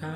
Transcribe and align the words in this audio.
¿Cómo 0.00 0.06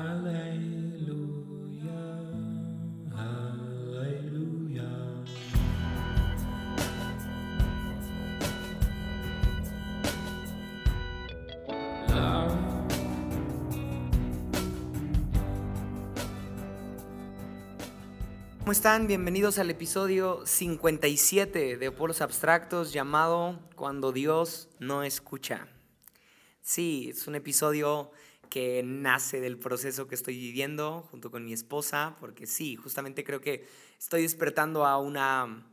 están? 18.71 19.07
Bienvenidos 19.07 19.59
al 19.59 19.69
episodio 19.69 20.45
57 20.45 21.75
de 21.75 21.91
Polos 21.91 22.21
Abstractos 22.21 22.93
llamado 22.93 23.59
Cuando 23.75 24.13
Dios 24.13 24.69
no 24.79 25.03
escucha. 25.03 25.67
Sí, 26.61 27.09
es 27.09 27.27
un 27.27 27.35
episodio 27.35 28.11
que 28.53 28.83
nace 28.85 29.41
del 29.41 29.57
proceso 29.57 30.07
que 30.07 30.13
estoy 30.13 30.37
viviendo 30.37 31.07
junto 31.09 31.31
con 31.31 31.43
mi 31.43 31.53
esposa, 31.53 32.15
porque 32.19 32.45
sí, 32.45 32.75
justamente 32.75 33.23
creo 33.23 33.41
que 33.41 33.65
estoy 33.97 34.21
despertando 34.21 34.85
a 34.85 34.99
una 34.99 35.65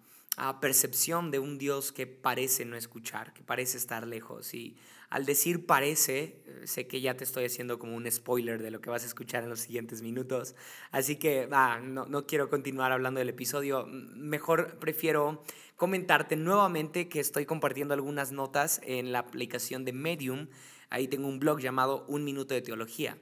percepción 0.63 1.31
de 1.31 1.41
un 1.41 1.59
Dios 1.59 1.93
que 1.93 2.07
parece 2.07 2.65
no 2.65 2.77
escuchar, 2.77 3.35
que 3.35 3.43
parece 3.43 3.77
estar 3.77 4.07
lejos. 4.07 4.55
Y 4.55 4.79
al 5.11 5.27
decir 5.27 5.67
parece, 5.67 6.43
eh, 6.47 6.63
sé 6.65 6.87
que 6.87 7.03
ya 7.03 7.19
te 7.19 7.25
estoy 7.25 7.45
haciendo 7.45 7.79
como 7.79 7.95
un 7.95 8.11
spoiler 8.11 8.63
de 8.63 8.71
lo 8.71 8.81
que 8.81 8.89
vas 8.89 9.03
a 9.03 9.07
escuchar 9.09 9.43
en 9.43 9.51
los 9.51 9.61
siguientes 9.61 10.01
minutos, 10.01 10.55
así 10.91 11.17
que 11.17 11.49
no, 11.83 12.07
no 12.07 12.27
quiero 12.27 12.49
continuar 12.49 12.93
hablando 12.93 13.19
del 13.19 13.29
episodio, 13.29 13.85
mejor 13.89 14.79
prefiero 14.79 15.45
comentarte 15.77 16.35
nuevamente 16.37 17.11
que 17.11 17.21
estoy 17.21 17.45
compartiendo 17.45 17.93
algunas 17.93 18.33
notas 18.33 18.81
en 18.85 19.13
la 19.13 19.19
aplicación 19.19 19.85
de 19.85 19.93
Medium, 19.93 20.49
ahí 20.91 21.09
tengo 21.09 21.29
un 21.29 21.41
blog 21.41 21.61
llamado 21.61 22.05
Un 22.09 22.25
Minuto 22.25 22.55
de 22.55 22.63
Teología 22.63 23.17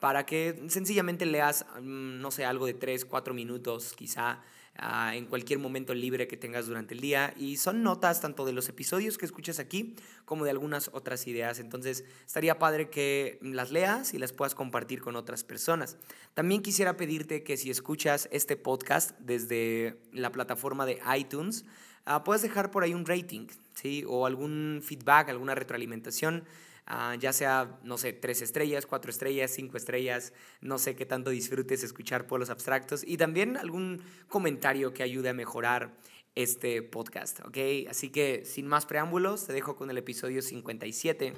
para 0.00 0.24
que 0.24 0.64
sencillamente 0.68 1.26
leas, 1.26 1.66
mm, 1.80 2.20
no 2.20 2.30
sé, 2.30 2.44
algo 2.44 2.66
de 2.66 2.74
3, 2.74 3.04
4 3.04 3.34
minutos 3.34 3.92
quizá 3.96 4.40
Ah, 4.82 5.14
en 5.14 5.26
cualquier 5.26 5.58
momento 5.58 5.92
libre 5.92 6.26
que 6.26 6.38
tengas 6.38 6.66
durante 6.66 6.94
el 6.94 7.00
día. 7.00 7.34
Y 7.36 7.58
son 7.58 7.82
notas 7.82 8.22
tanto 8.22 8.46
de 8.46 8.52
los 8.52 8.68
episodios 8.70 9.18
que 9.18 9.26
escuchas 9.26 9.58
aquí 9.58 9.94
como 10.24 10.44
de 10.44 10.50
algunas 10.50 10.88
otras 10.94 11.26
ideas. 11.26 11.58
Entonces 11.58 12.04
estaría 12.24 12.58
padre 12.58 12.88
que 12.88 13.38
las 13.42 13.72
leas 13.72 14.14
y 14.14 14.18
las 14.18 14.32
puedas 14.32 14.54
compartir 14.54 15.02
con 15.02 15.16
otras 15.16 15.44
personas. 15.44 15.98
También 16.32 16.62
quisiera 16.62 16.96
pedirte 16.96 17.42
que 17.42 17.58
si 17.58 17.70
escuchas 17.70 18.28
este 18.32 18.56
podcast 18.56 19.18
desde 19.18 20.00
la 20.12 20.32
plataforma 20.32 20.86
de 20.86 20.98
iTunes, 21.14 21.66
uh, 22.06 22.22
puedes 22.24 22.40
dejar 22.40 22.70
por 22.70 22.82
ahí 22.82 22.94
un 22.94 23.04
rating, 23.04 23.48
¿sí? 23.74 24.04
O 24.08 24.24
algún 24.24 24.80
feedback, 24.82 25.28
alguna 25.28 25.54
retroalimentación. 25.54 26.44
Ah, 26.92 27.14
ya 27.14 27.32
sea, 27.32 27.78
no 27.84 27.96
sé, 27.98 28.12
tres 28.12 28.42
estrellas, 28.42 28.84
cuatro 28.84 29.12
estrellas, 29.12 29.52
cinco 29.52 29.76
estrellas, 29.76 30.32
no 30.60 30.76
sé 30.76 30.96
qué 30.96 31.06
tanto 31.06 31.30
disfrutes 31.30 31.84
escuchar 31.84 32.26
polos 32.26 32.50
abstractos 32.50 33.04
y 33.06 33.16
también 33.16 33.56
algún 33.56 34.02
comentario 34.26 34.92
que 34.92 35.04
ayude 35.04 35.28
a 35.28 35.32
mejorar 35.32 35.94
este 36.34 36.82
podcast, 36.82 37.46
¿ok? 37.46 37.56
Así 37.88 38.10
que 38.10 38.44
sin 38.44 38.66
más 38.66 38.86
preámbulos, 38.86 39.46
te 39.46 39.52
dejo 39.52 39.76
con 39.76 39.88
el 39.88 39.98
episodio 39.98 40.42
57 40.42 41.34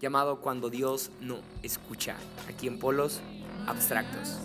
llamado 0.00 0.40
Cuando 0.40 0.70
Dios 0.70 1.12
no 1.20 1.40
escucha, 1.62 2.16
aquí 2.48 2.66
en 2.66 2.80
Polos 2.80 3.20
Abstractos. 3.68 4.40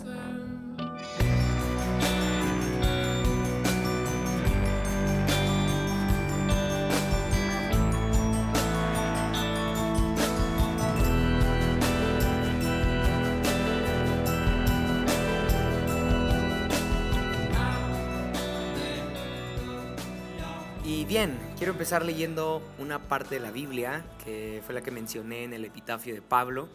Quiero 21.66 21.74
empezar 21.74 22.04
leyendo 22.04 22.62
una 22.78 23.08
parte 23.08 23.34
de 23.34 23.40
la 23.40 23.50
Biblia, 23.50 24.06
que 24.24 24.62
fue 24.64 24.72
la 24.72 24.82
que 24.82 24.92
mencioné 24.92 25.42
en 25.42 25.52
el 25.52 25.64
epitafio 25.64 26.14
de 26.14 26.22
Pablo, 26.22 26.68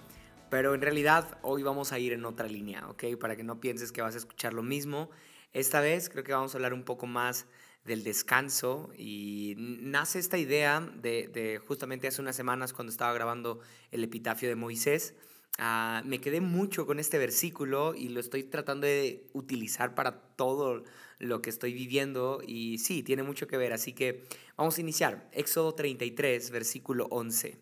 pero 0.50 0.75
en 0.75 0.81
realidad 0.81 1.38
hoy 1.44 1.63
vamos 1.63 1.94
a 1.94 2.00
ir 2.00 2.12
en 2.12 2.25
otra 2.25 2.50
línea, 2.50 2.85
¿ok? 2.90 3.06
Para 3.18 3.38
que 3.38 3.44
no 3.46 3.62
pienses 3.62 3.94
que 3.94 4.02
vas 4.02 4.16
a 4.16 4.18
escuchar 4.18 4.52
lo 4.52 4.63
mismo. 4.63 5.09
Esta 5.53 5.79
vez 5.79 6.09
creo 6.09 6.25
que 6.25 6.34
vamos 6.34 6.53
a 6.53 6.57
hablar 6.57 6.74
un 6.74 6.84
poco 6.84 7.07
más 7.07 7.46
del 7.85 8.03
descanso 8.03 8.91
y 8.97 9.56
nace 9.57 10.19
esta 10.19 10.38
idea 10.38 10.81
de, 10.81 11.62
justamente 11.66 12.09
hace 12.09 12.22
unas 12.22 12.35
semanas 12.35 12.73
cuando 12.73 12.91
estaba 12.91 13.13
grabando 13.13 13.62
el 13.91 14.03
epitafio 14.03 14.50
de 14.50 14.56
Moisés. 14.56 15.16
Ah, 15.57 16.01
me 16.06 16.19
quedé 16.19 16.41
mucho 16.41 16.85
con 16.85 17.00
este 17.00 17.17
versículo 17.17 17.94
y 17.94 18.09
lo 18.09 18.19
estoy 18.19 18.44
tratando 18.44 18.88
de 18.88 19.28
utilizar 19.34 19.94
para 19.94 20.22
todo 20.35 20.84
lo 21.19 21.41
que 21.41 21.50
estoy 21.50 21.73
viviendo 21.73 22.41
y 22.45 22.79
sí, 22.79 23.03
tiene 23.03 23.23
mucho 23.23 23.47
que 23.47 23.57
ver. 23.57 23.73
Así 23.73 23.94
que 23.94 24.23
vamos 24.57 24.78
a 24.78 24.81
iniciar. 24.81 25.29
Éxodo 25.34 25.73
33, 25.73 26.50
versículo 26.50 27.07
11. 27.11 27.59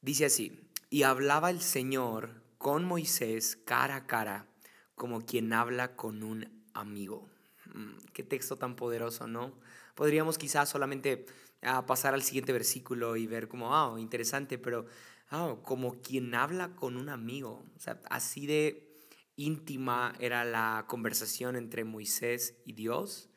Dice 0.00 0.26
así, 0.26 0.60
y 0.90 1.04
hablaba 1.04 1.50
el 1.50 1.60
Señor 1.60 2.42
con 2.58 2.84
Moisés 2.84 3.56
cara 3.64 3.96
a 3.96 4.06
cara, 4.06 4.46
como 4.94 5.24
quien 5.26 5.52
habla 5.52 5.96
con 5.96 6.22
un 6.22 6.48
amigo. 6.74 7.28
Mm, 7.74 7.96
qué 8.12 8.22
texto 8.22 8.56
tan 8.56 8.76
poderoso, 8.76 9.26
¿no? 9.26 9.52
Podríamos 9.94 10.38
quizás 10.38 10.68
solamente 10.68 11.26
ah, 11.62 11.86
pasar 11.86 12.14
al 12.14 12.22
siguiente 12.22 12.52
versículo 12.52 13.16
y 13.16 13.26
ver 13.26 13.48
como, 13.48 13.74
ah, 13.74 13.94
interesante, 13.98 14.58
pero 14.58 14.86
ah, 15.32 15.56
como 15.64 16.00
quien 16.00 16.34
habla 16.34 16.76
con 16.76 16.96
un 16.96 17.08
amigo. 17.08 17.64
O 17.76 17.80
sea, 17.80 18.00
así 18.08 18.46
de 18.46 18.92
íntima 19.36 20.14
era 20.20 20.44
la 20.44 20.84
conversación 20.88 21.56
entre 21.56 21.84
Moisés 21.84 22.56
y 22.64 22.74
Dios, 22.74 23.30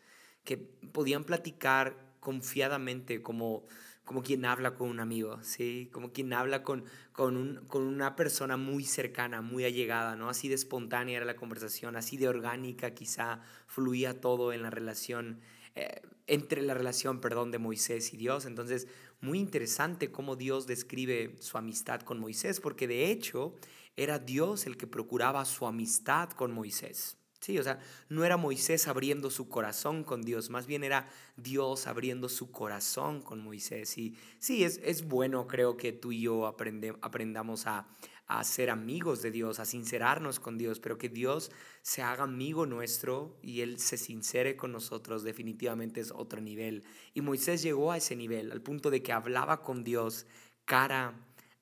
que 0.43 0.57
podían 0.57 1.23
platicar 1.23 2.15
confiadamente 2.19 3.21
como, 3.21 3.65
como 4.03 4.21
quien 4.21 4.45
habla 4.45 4.75
con 4.75 4.89
un 4.89 4.99
amigo, 4.99 5.41
¿sí? 5.43 5.89
como 5.91 6.11
quien 6.11 6.33
habla 6.33 6.63
con, 6.63 6.85
con, 7.11 7.37
un, 7.37 7.65
con 7.67 7.83
una 7.83 8.15
persona 8.15 8.57
muy 8.57 8.83
cercana, 8.83 9.41
muy 9.41 9.63
allegada, 9.63 10.15
¿no? 10.15 10.29
así 10.29 10.47
de 10.47 10.55
espontánea 10.55 11.17
era 11.17 11.25
la 11.25 11.35
conversación, 11.35 11.95
así 11.95 12.17
de 12.17 12.27
orgánica 12.27 12.93
quizá 12.93 13.41
fluía 13.67 14.21
todo 14.21 14.53
en 14.53 14.63
la 14.63 14.69
relación, 14.69 15.41
eh, 15.75 16.01
entre 16.27 16.61
la 16.61 16.73
relación, 16.73 17.21
perdón, 17.21 17.51
de 17.51 17.59
Moisés 17.59 18.13
y 18.13 18.17
Dios. 18.17 18.45
Entonces, 18.45 18.87
muy 19.21 19.39
interesante 19.39 20.11
cómo 20.11 20.35
Dios 20.35 20.67
describe 20.67 21.35
su 21.39 21.57
amistad 21.57 22.01
con 22.01 22.19
Moisés, 22.19 22.59
porque 22.59 22.87
de 22.87 23.11
hecho 23.11 23.55
era 23.95 24.19
Dios 24.19 24.65
el 24.65 24.77
que 24.77 24.87
procuraba 24.87 25.45
su 25.45 25.65
amistad 25.67 26.29
con 26.31 26.51
Moisés. 26.51 27.17
Sí, 27.45 27.59
o 27.59 27.63
sea, 27.63 27.79
no 28.09 28.25
era 28.25 28.37
Moisés 28.37 28.87
abriendo 28.87 29.29
su 29.29 29.49
corazón 29.49 30.03
con 30.03 30.23
Dios, 30.23 30.49
más 30.49 30.65
bien 30.65 30.83
era 30.83 31.07
Dios 31.37 31.85
abriendo 31.85 32.27
su 32.27 32.49
corazón 32.49 33.21
con 33.21 33.39
Moisés. 33.39 33.99
Y 33.99 34.17
sí, 34.39 34.63
es, 34.63 34.79
es 34.83 35.07
bueno, 35.07 35.45
creo 35.45 35.77
que 35.77 35.91
tú 35.91 36.11
y 36.11 36.21
yo 36.21 36.47
aprendamos 36.47 37.67
a, 37.67 37.87
a 38.27 38.43
ser 38.43 38.69
amigos 38.69 39.21
de 39.21 39.31
Dios, 39.31 39.59
a 39.59 39.65
sincerarnos 39.65 40.39
con 40.39 40.57
Dios, 40.57 40.79
pero 40.79 40.97
que 40.97 41.09
Dios 41.09 41.51
se 41.81 42.01
haga 42.01 42.23
amigo 42.23 42.65
nuestro 42.65 43.37
y 43.41 43.61
Él 43.61 43.79
se 43.79 43.97
sincere 43.97 44.55
con 44.55 44.71
nosotros, 44.71 45.23
definitivamente 45.23 46.01
es 46.01 46.11
otro 46.11 46.41
nivel. 46.41 46.83
Y 47.13 47.21
Moisés 47.21 47.61
llegó 47.61 47.91
a 47.91 47.97
ese 47.97 48.15
nivel, 48.15 48.51
al 48.51 48.61
punto 48.61 48.89
de 48.89 49.03
que 49.03 49.13
hablaba 49.13 49.61
con 49.61 49.83
Dios 49.83 50.25
cara 50.65 51.13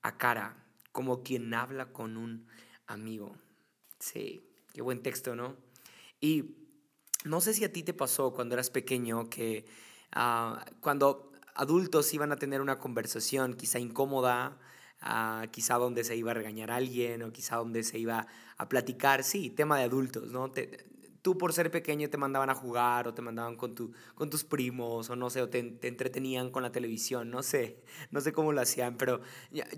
a 0.02 0.18
cara 0.18 0.64
como 0.94 1.24
quien 1.24 1.54
habla 1.54 1.92
con 1.92 2.16
un 2.16 2.48
amigo. 2.88 3.36
Sí, 4.00 4.48
qué 4.74 4.82
buen 4.82 5.02
texto, 5.02 5.36
¿no? 5.36 5.58
Y 6.22 6.56
no 7.26 7.42
sé 7.42 7.54
si 7.54 7.66
a 7.66 7.74
ti 7.74 7.84
te 7.84 7.94
pasó 7.94 8.32
cuando 8.34 8.56
eras 8.56 8.70
pequeño 8.70 9.30
que 9.30 9.66
ah, 10.12 10.64
cuando 10.80 11.32
adultos 11.56 12.14
iban 12.14 12.32
a 12.32 12.38
tener 12.38 12.62
una 12.62 12.80
conversación 12.80 13.56
quizá 13.56 13.80
incómoda, 13.80 14.60
ah, 15.04 15.46
quizá 15.52 15.76
donde 15.76 16.04
se 16.04 16.16
iba 16.16 16.32
a 16.32 16.34
regañar 16.34 16.72
a 16.72 16.78
alguien 16.78 17.22
o 17.24 17.32
quizá 17.32 17.58
donde 17.58 17.84
se 17.84 18.00
iba 18.00 18.28
a 18.58 18.70
platicar, 18.70 19.24
sí, 19.24 19.50
tema 19.50 19.78
de 19.78 19.84
adultos, 19.84 20.32
¿no? 20.32 20.52
Tú 21.24 21.38
por 21.38 21.54
ser 21.54 21.72
pequeño 21.72 22.10
te 22.10 22.18
mandaban 22.18 22.50
a 22.50 22.54
jugar 22.54 23.08
o 23.08 23.14
te 23.14 23.22
mandaban 23.22 23.56
con, 23.56 23.74
tu, 23.74 23.94
con 24.14 24.30
tus 24.30 24.44
primos 24.44 25.10
o 25.10 25.16
no 25.16 25.30
sé, 25.30 25.42
o 25.42 25.50
te, 25.50 25.60
entretenían 25.60 26.52
con 26.52 26.64
la 26.64 26.72
televisión, 26.72 27.32
no 27.32 27.42
sé, 27.42 27.80
no 28.12 28.20
sé 28.22 28.34
cómo 28.34 28.52
lo 28.52 28.62
hacían, 28.62 28.98
pero 28.98 29.22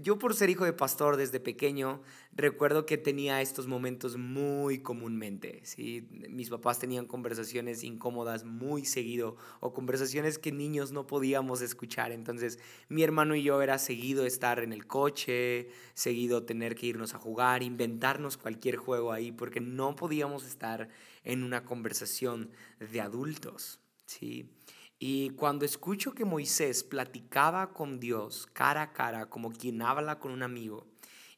yo 0.01 0.17
por 0.17 0.33
ser 0.33 0.49
hijo 0.49 0.65
de 0.65 0.73
pastor 0.73 1.17
desde 1.17 1.39
pequeño 1.39 2.01
recuerdo 2.33 2.85
que 2.87 2.97
tenía 2.97 3.41
estos 3.41 3.67
momentos 3.67 4.17
muy 4.17 4.79
comúnmente, 4.79 5.61
¿sí? 5.63 6.07
Mis 6.29 6.49
papás 6.49 6.79
tenían 6.79 7.05
conversaciones 7.05 7.83
incómodas 7.83 8.43
muy 8.43 8.83
seguido 8.83 9.37
o 9.59 9.71
conversaciones 9.71 10.39
que 10.39 10.51
niños 10.51 10.91
no 10.91 11.05
podíamos 11.05 11.61
escuchar, 11.61 12.11
entonces 12.11 12.57
mi 12.89 13.03
hermano 13.03 13.35
y 13.35 13.43
yo 13.43 13.61
era 13.61 13.77
seguido 13.77 14.25
estar 14.25 14.59
en 14.59 14.73
el 14.73 14.87
coche, 14.87 15.69
seguido 15.93 16.43
tener 16.43 16.73
que 16.73 16.87
irnos 16.87 17.13
a 17.13 17.19
jugar, 17.19 17.61
inventarnos 17.61 18.35
cualquier 18.35 18.77
juego 18.77 19.11
ahí 19.11 19.31
porque 19.31 19.61
no 19.61 19.95
podíamos 19.95 20.43
estar 20.43 20.89
en 21.25 21.43
una 21.43 21.65
conversación 21.65 22.51
de 22.79 23.01
adultos. 23.01 23.79
¿sí? 24.05 24.55
Y 24.97 25.31
cuando 25.31 25.65
escucho 25.65 26.13
que 26.13 26.23
Moisés 26.23 26.83
platicaba 26.83 27.73
con 27.73 27.99
Dios 27.99 28.47
cara 28.53 28.83
a 28.83 28.93
cara, 28.93 29.29
como 29.29 29.51
quien 29.51 29.81
habla 29.81 30.19
con 30.19 30.31
un 30.31 30.43
amigo, 30.43 30.87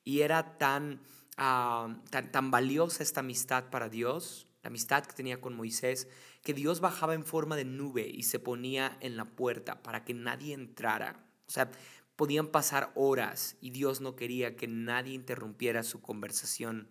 y 0.04 0.22
era 0.22 0.57
tan 0.57 1.01
ah, 1.38 1.98
tan, 2.12 2.31
tan 2.31 2.51
valiosa 2.51 3.01
esta 3.01 3.22
amistad 3.22 3.69
para 3.69 3.89
Dios, 3.89 4.48
la 4.62 4.68
amistad 4.68 5.06
que 5.06 5.13
tenía 5.13 5.42
con 5.42 5.56
Moisés, 5.56 6.07
que 6.44 6.54
Dios 6.54 6.80
bajaba 6.80 7.13
en 7.13 7.25
forma 7.25 7.56
de 7.56 7.66
nube 7.66 8.07
y 8.07 8.24
se 8.24 8.40
ponía 8.40 8.98
en 9.01 9.18
la 9.18 9.25
puerta 9.25 9.81
para 9.81 10.06
que 10.06 10.13
nadie 10.13 10.54
entrara. 10.54 11.25
O 11.48 11.51
sea, 11.51 11.72
podían 12.16 12.48
pasar 12.48 12.92
horas 12.95 13.57
y 13.62 13.69
Dios 13.72 14.01
no 14.01 14.16
quería 14.16 14.56
que 14.56 14.68
nadie 14.68 15.13
interrumpiera 15.13 15.83
su 15.83 16.01
conversación 16.01 16.90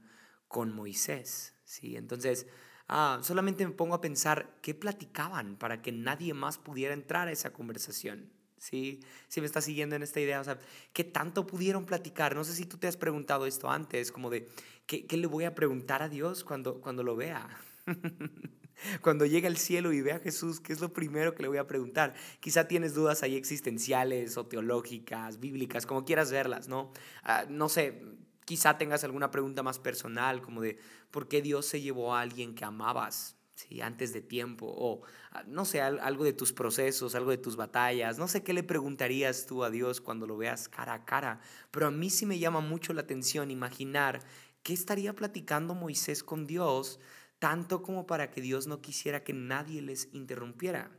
con 0.48 0.74
Moisés. 0.74 1.54
¿sí? 1.64 1.96
Entonces, 1.96 2.46
ah, 2.88 3.20
solamente 3.22 3.66
me 3.66 3.72
pongo 3.72 3.94
a 3.94 4.00
pensar 4.00 4.56
qué 4.62 4.74
platicaban 4.74 5.56
para 5.56 5.82
que 5.82 5.92
nadie 5.92 6.34
más 6.34 6.58
pudiera 6.58 6.94
entrar 6.94 7.28
a 7.28 7.32
esa 7.32 7.52
conversación. 7.52 8.30
¿sí? 8.58 9.00
Si 9.28 9.40
me 9.40 9.46
estás 9.46 9.64
siguiendo 9.64 9.96
en 9.96 10.02
esta 10.02 10.20
idea, 10.20 10.40
o 10.40 10.44
sea, 10.44 10.58
¿qué 10.92 11.04
tanto 11.04 11.46
pudieron 11.46 11.84
platicar? 11.84 12.34
No 12.34 12.44
sé 12.44 12.52
si 12.54 12.66
tú 12.66 12.78
te 12.78 12.88
has 12.88 12.96
preguntado 12.96 13.46
esto 13.46 13.70
antes, 13.70 14.12
como 14.12 14.30
de, 14.30 14.48
¿qué, 14.86 15.06
qué 15.06 15.16
le 15.16 15.26
voy 15.26 15.44
a 15.44 15.54
preguntar 15.54 16.02
a 16.02 16.08
Dios 16.08 16.44
cuando, 16.44 16.80
cuando 16.80 17.02
lo 17.02 17.16
vea? 17.16 17.48
Cuando 19.00 19.24
llegue 19.24 19.46
al 19.46 19.56
cielo 19.56 19.92
y 19.92 20.02
vea 20.02 20.16
a 20.16 20.20
Jesús, 20.20 20.60
¿qué 20.60 20.72
es 20.72 20.80
lo 20.80 20.92
primero 20.92 21.34
que 21.34 21.42
le 21.42 21.48
voy 21.48 21.58
a 21.58 21.66
preguntar? 21.66 22.14
Quizá 22.40 22.68
tienes 22.68 22.94
dudas 22.94 23.22
ahí 23.22 23.34
existenciales 23.34 24.36
o 24.36 24.46
teológicas, 24.46 25.40
bíblicas, 25.40 25.86
como 25.86 26.04
quieras 26.04 26.30
verlas, 26.30 26.68
¿no? 26.68 26.92
Ah, 27.22 27.46
no 27.48 27.68
sé, 27.68 28.02
quizá 28.46 28.78
tengas 28.78 29.04
alguna 29.04 29.30
pregunta 29.30 29.62
más 29.62 29.78
personal, 29.78 30.40
como 30.40 30.62
de, 30.62 30.78
¿por 31.10 31.28
qué 31.28 31.42
Dios 31.42 31.66
se 31.66 31.82
llevó 31.82 32.14
a 32.14 32.22
alguien 32.22 32.54
que 32.54 32.64
amabas? 32.64 33.36
¿sí? 33.56 33.80
antes 33.80 34.12
de 34.12 34.22
tiempo, 34.22 34.66
o 34.68 35.02
ah, 35.32 35.42
no 35.46 35.64
sé, 35.64 35.80
algo 35.80 36.24
de 36.24 36.32
tus 36.32 36.52
procesos, 36.52 37.14
algo 37.14 37.30
de 37.30 37.38
tus 37.38 37.56
batallas, 37.56 38.18
no 38.18 38.28
sé 38.28 38.42
qué 38.44 38.52
le 38.52 38.62
preguntarías 38.62 39.46
tú 39.46 39.64
a 39.64 39.70
Dios 39.70 40.00
cuando 40.00 40.26
lo 40.26 40.36
veas 40.36 40.68
cara 40.68 40.94
a 40.94 41.04
cara, 41.04 41.40
pero 41.70 41.88
a 41.88 41.90
mí 41.90 42.10
sí 42.10 42.26
me 42.26 42.38
llama 42.38 42.60
mucho 42.60 42.92
la 42.92 43.00
atención 43.02 43.50
imaginar 43.50 44.22
qué 44.62 44.72
estaría 44.72 45.14
platicando 45.14 45.74
Moisés 45.74 46.22
con 46.22 46.46
Dios, 46.46 47.00
tanto 47.38 47.82
como 47.82 48.06
para 48.06 48.30
que 48.30 48.40
Dios 48.40 48.66
no 48.66 48.80
quisiera 48.80 49.24
que 49.24 49.32
nadie 49.32 49.82
les 49.82 50.08
interrumpiera, 50.12 50.90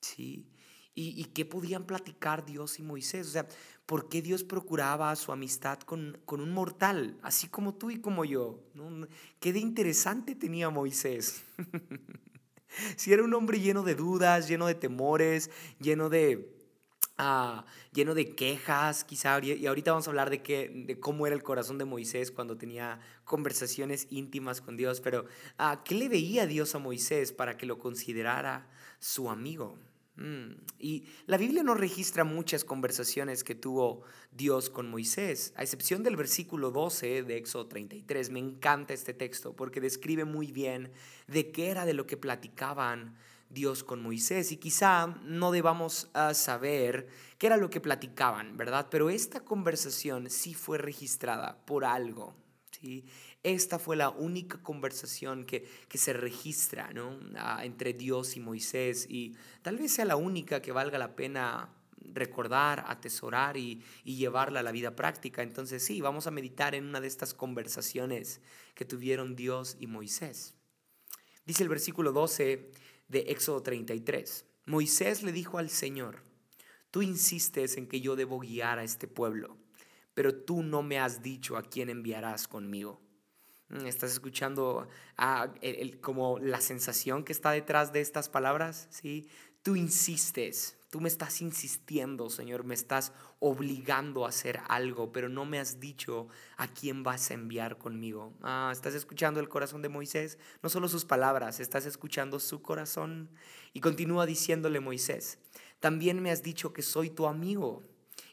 ¿sí? 0.00 0.50
¿Y, 0.96 1.20
y 1.20 1.24
qué 1.24 1.44
podían 1.44 1.86
platicar 1.86 2.46
Dios 2.46 2.78
y 2.78 2.82
Moisés? 2.84 3.26
O 3.26 3.30
sea, 3.30 3.48
¿por 3.86 4.08
qué 4.08 4.22
Dios 4.22 4.44
procuraba 4.44 5.14
su 5.16 5.32
amistad 5.32 5.78
con, 5.80 6.20
con 6.24 6.40
un 6.40 6.52
mortal, 6.52 7.18
así 7.22 7.48
como 7.48 7.74
tú 7.74 7.90
y 7.90 8.00
como 8.00 8.24
yo? 8.24 8.60
¿Qué 9.40 9.52
de 9.52 9.60
interesante 9.60 10.34
tenía 10.34 10.70
Moisés? 10.70 11.44
si 12.96 13.12
era 13.12 13.22
un 13.22 13.34
hombre 13.34 13.60
lleno 13.60 13.82
de 13.82 13.94
dudas, 13.94 14.48
lleno 14.48 14.66
de 14.66 14.74
temores, 14.74 15.50
lleno 15.78 16.08
de... 16.08 16.50
Ah, 17.16 17.64
lleno 17.92 18.12
de 18.12 18.34
quejas, 18.34 19.04
quizá, 19.04 19.38
y 19.40 19.66
ahorita 19.66 19.92
vamos 19.92 20.08
a 20.08 20.10
hablar 20.10 20.30
de, 20.30 20.42
qué, 20.42 20.68
de 20.68 20.98
cómo 20.98 21.28
era 21.28 21.36
el 21.36 21.44
corazón 21.44 21.78
de 21.78 21.84
Moisés 21.84 22.32
cuando 22.32 22.56
tenía 22.56 22.98
conversaciones 23.22 24.08
íntimas 24.10 24.60
con 24.60 24.76
Dios, 24.76 25.00
pero 25.00 25.24
ah, 25.56 25.82
¿qué 25.84 25.94
le 25.94 26.08
veía 26.08 26.44
Dios 26.48 26.74
a 26.74 26.80
Moisés 26.80 27.30
para 27.30 27.56
que 27.56 27.66
lo 27.66 27.78
considerara 27.78 28.68
su 28.98 29.30
amigo? 29.30 29.78
Mm, 30.16 30.52
y 30.78 31.04
la 31.26 31.36
Biblia 31.36 31.62
no 31.62 31.74
registra 31.74 32.24
muchas 32.24 32.64
conversaciones 32.64 33.42
que 33.42 33.54
tuvo 33.54 34.02
Dios 34.30 34.70
con 34.70 34.88
Moisés, 34.88 35.52
a 35.56 35.62
excepción 35.62 36.02
del 36.02 36.16
versículo 36.16 36.70
12 36.70 37.24
de 37.24 37.36
Éxodo 37.36 37.66
33. 37.66 38.30
Me 38.30 38.38
encanta 38.38 38.94
este 38.94 39.12
texto 39.12 39.54
porque 39.54 39.80
describe 39.80 40.24
muy 40.24 40.52
bien 40.52 40.92
de 41.26 41.50
qué 41.50 41.68
era 41.70 41.84
de 41.84 41.94
lo 41.94 42.06
que 42.06 42.16
platicaban 42.16 43.16
Dios 43.50 43.82
con 43.82 44.02
Moisés. 44.02 44.52
Y 44.52 44.56
quizá 44.56 45.06
no 45.24 45.50
debamos 45.50 46.10
ah, 46.14 46.34
saber 46.34 47.08
qué 47.38 47.46
era 47.48 47.56
lo 47.56 47.70
que 47.70 47.80
platicaban, 47.80 48.56
¿verdad? 48.56 48.88
Pero 48.90 49.10
esta 49.10 49.40
conversación 49.44 50.30
sí 50.30 50.54
fue 50.54 50.78
registrada 50.78 51.64
por 51.66 51.84
algo. 51.84 52.34
¿sí? 52.70 53.04
Esta 53.44 53.78
fue 53.78 53.94
la 53.94 54.08
única 54.08 54.62
conversación 54.62 55.44
que, 55.44 55.68
que 55.86 55.98
se 55.98 56.14
registra 56.14 56.92
¿no? 56.94 57.20
Ah, 57.36 57.62
entre 57.62 57.92
Dios 57.92 58.36
y 58.36 58.40
Moisés 58.40 59.06
y 59.08 59.36
tal 59.60 59.76
vez 59.76 59.92
sea 59.92 60.06
la 60.06 60.16
única 60.16 60.62
que 60.62 60.72
valga 60.72 60.96
la 60.98 61.14
pena 61.14 61.70
recordar, 62.14 62.84
atesorar 62.88 63.58
y, 63.58 63.82
y, 64.02 64.16
llevarla 64.16 64.60
a 64.60 64.62
la 64.62 64.72
vida 64.72 64.96
práctica. 64.96 65.42
Entonces 65.42 65.84
sí, 65.84 66.00
vamos 66.00 66.26
a 66.26 66.30
meditar 66.30 66.74
en 66.74 66.86
una 66.86 67.02
de 67.02 67.06
estas 67.06 67.34
conversaciones 67.34 68.40
que 68.74 68.86
tuvieron 68.86 69.36
Dios 69.36 69.76
y 69.78 69.86
Moisés. 69.88 70.54
Dice 71.44 71.62
el 71.62 71.68
versículo 71.68 72.12
12 72.12 72.70
de 73.08 73.18
Éxodo 73.28 73.62
33. 73.62 74.46
Moisés 74.64 75.22
le 75.22 75.32
dijo 75.32 75.58
al 75.58 75.68
Señor, 75.68 76.22
tú 76.90 77.02
insistes 77.02 77.76
en 77.76 77.88
que 77.88 78.00
yo 78.00 78.16
debo 78.16 78.38
guiar 78.38 78.78
a 78.78 78.84
este 78.84 79.06
pueblo, 79.06 79.58
pero 80.14 80.34
tú 80.34 80.62
no 80.62 80.82
me 80.82 80.98
has 80.98 81.22
dicho 81.22 81.58
a 81.58 81.62
quién 81.62 81.90
enviarás 81.90 82.48
conmigo. 82.48 83.03
Mm, 83.74 83.86
¿Estás 83.86 84.12
escuchando 84.12 84.86
ah, 85.18 85.48
como 86.00 86.38
la 86.38 86.60
sensación 86.60 87.24
que 87.24 87.32
está 87.32 87.50
detrás 87.50 87.92
de 87.92 88.00
estas 88.00 88.28
palabras? 88.28 88.86
¿Sí? 88.90 89.28
Tú 89.62 89.74
insistes, 89.74 90.76
tú 90.90 91.00
me 91.00 91.08
estás 91.08 91.40
insistiendo, 91.40 92.30
Señor, 92.30 92.64
me 92.64 92.74
estás 92.74 93.12
obligando 93.40 94.24
a 94.24 94.28
hacer 94.28 94.60
algo, 94.68 95.10
pero 95.10 95.28
no 95.28 95.44
me 95.44 95.58
has 95.58 95.80
dicho 95.80 96.28
a 96.56 96.68
quién 96.68 97.02
vas 97.02 97.30
a 97.30 97.34
enviar 97.34 97.78
conmigo. 97.78 98.32
Ah, 98.42 98.70
¿estás 98.72 98.94
escuchando 98.94 99.40
el 99.40 99.48
corazón 99.48 99.82
de 99.82 99.88
Moisés? 99.88 100.38
No 100.62 100.68
solo 100.68 100.86
sus 100.86 101.04
palabras, 101.04 101.58
estás 101.58 101.86
escuchando 101.86 102.38
su 102.38 102.62
corazón. 102.62 103.28
Y 103.72 103.80
continúa 103.80 104.24
diciéndole 104.24 104.78
Moisés, 104.78 105.38
también 105.80 106.22
me 106.22 106.30
has 106.30 106.42
dicho 106.44 106.72
que 106.72 106.82
soy 106.82 107.10
tu 107.10 107.26
amigo 107.26 107.82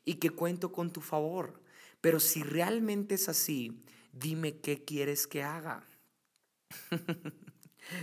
y 0.05 0.15
que 0.15 0.29
cuento 0.29 0.71
con 0.71 0.91
tu 0.91 1.01
favor, 1.01 1.61
pero 1.99 2.19
si 2.19 2.43
realmente 2.43 3.15
es 3.15 3.27
así, 3.27 3.81
dime 4.11 4.59
qué 4.59 4.83
quieres 4.83 5.27
que 5.27 5.43
haga. 5.43 5.87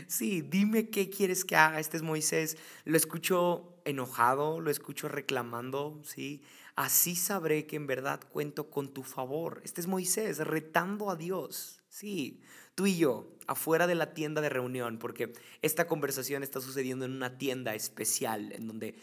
sí, 0.06 0.42
dime 0.42 0.90
qué 0.90 1.10
quieres 1.10 1.44
que 1.44 1.56
haga. 1.56 1.80
Este 1.80 1.96
es 1.96 2.02
Moisés. 2.02 2.56
Lo 2.84 2.96
escucho 2.96 3.80
enojado, 3.84 4.60
lo 4.60 4.70
escucho 4.70 5.08
reclamando, 5.08 6.00
¿sí? 6.04 6.42
Así 6.76 7.16
sabré 7.16 7.66
que 7.66 7.76
en 7.76 7.86
verdad 7.86 8.20
cuento 8.30 8.70
con 8.70 8.92
tu 8.94 9.02
favor. 9.02 9.60
Este 9.64 9.80
es 9.80 9.86
Moisés 9.86 10.38
retando 10.38 11.10
a 11.10 11.16
Dios. 11.16 11.82
Sí, 11.88 12.40
tú 12.78 12.86
y 12.86 12.96
yo, 12.96 13.26
afuera 13.48 13.88
de 13.88 13.96
la 13.96 14.14
tienda 14.14 14.40
de 14.40 14.48
reunión, 14.50 14.98
porque 15.00 15.32
esta 15.62 15.88
conversación 15.88 16.44
está 16.44 16.60
sucediendo 16.60 17.06
en 17.06 17.10
una 17.10 17.36
tienda 17.36 17.74
especial, 17.74 18.52
en 18.52 18.68
donde 18.68 18.94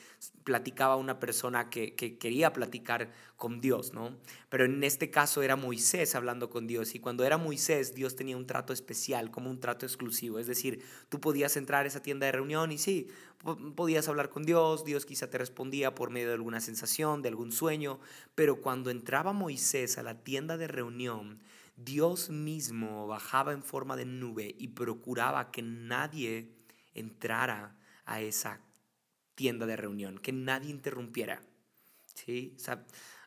platicaba 0.46 0.96
una 0.96 1.20
persona 1.20 1.70
que, 1.70 1.94
quería 1.94 2.54
platicar 2.54 3.12
con 3.36 3.60
Dios, 3.60 3.94
¿no? 3.94 4.16
Pero 4.48 4.64
en 4.64 4.82
este 4.86 5.12
caso 5.12 5.42
era 5.44 5.58
Moisés 5.58 6.16
hablando 6.16 6.50
con 6.50 6.68
Dios, 6.68 6.96
y 6.96 7.00
cuando 7.00 7.26
era 7.26 7.38
Moisés, 7.38 7.94
Dios 7.94 8.16
tenía 8.16 8.38
un 8.38 8.48
trato 8.48 8.72
especial, 8.72 9.30
como 9.30 9.50
un 9.50 9.60
trato 9.60 9.86
exclusivo, 9.86 10.40
es 10.40 10.48
decir, 10.48 10.82
tú 11.10 11.20
podías 11.20 11.58
entrar 11.58 11.84
a 11.84 11.90
esa 11.90 12.02
tienda 12.02 12.28
de 12.28 12.32
reunión 12.32 12.72
y 12.72 12.78
sí, 12.78 13.10
podías 13.76 14.08
hablar 14.08 14.30
con 14.30 14.46
Dios, 14.46 14.86
Dios 14.86 15.06
quizá 15.06 15.30
te 15.30 15.38
respondía 15.38 15.94
por 15.96 16.12
medio 16.12 16.30
de 16.30 16.36
alguna 16.36 16.62
sensación, 16.62 17.22
de 17.22 17.28
algún 17.28 17.52
sueño, 17.52 18.00
pero 18.36 18.62
cuando 18.62 18.90
entraba 18.90 19.34
Moisés 19.34 19.98
a 19.98 20.04
la 20.04 20.24
tienda 20.24 20.56
de 20.56 20.70
reunión, 20.70 21.42
Dios 21.76 22.30
mismo 22.30 23.08
bajaba 23.08 23.52
en 23.52 23.64
forma 23.64 23.96
de 23.96 24.06
nube 24.06 24.56
y 24.58 24.70
procuraba 24.70 25.52
que 25.52 25.62
nadie 25.62 26.52
entrara 26.94 27.78
a 28.06 28.22
esa 28.22 28.62
tienda 29.36 29.66
de 29.66 29.76
reunión, 29.76 30.18
que 30.18 30.32
nadie 30.32 30.70
interrumpiera. 30.70 31.42
¿Sí? 32.14 32.56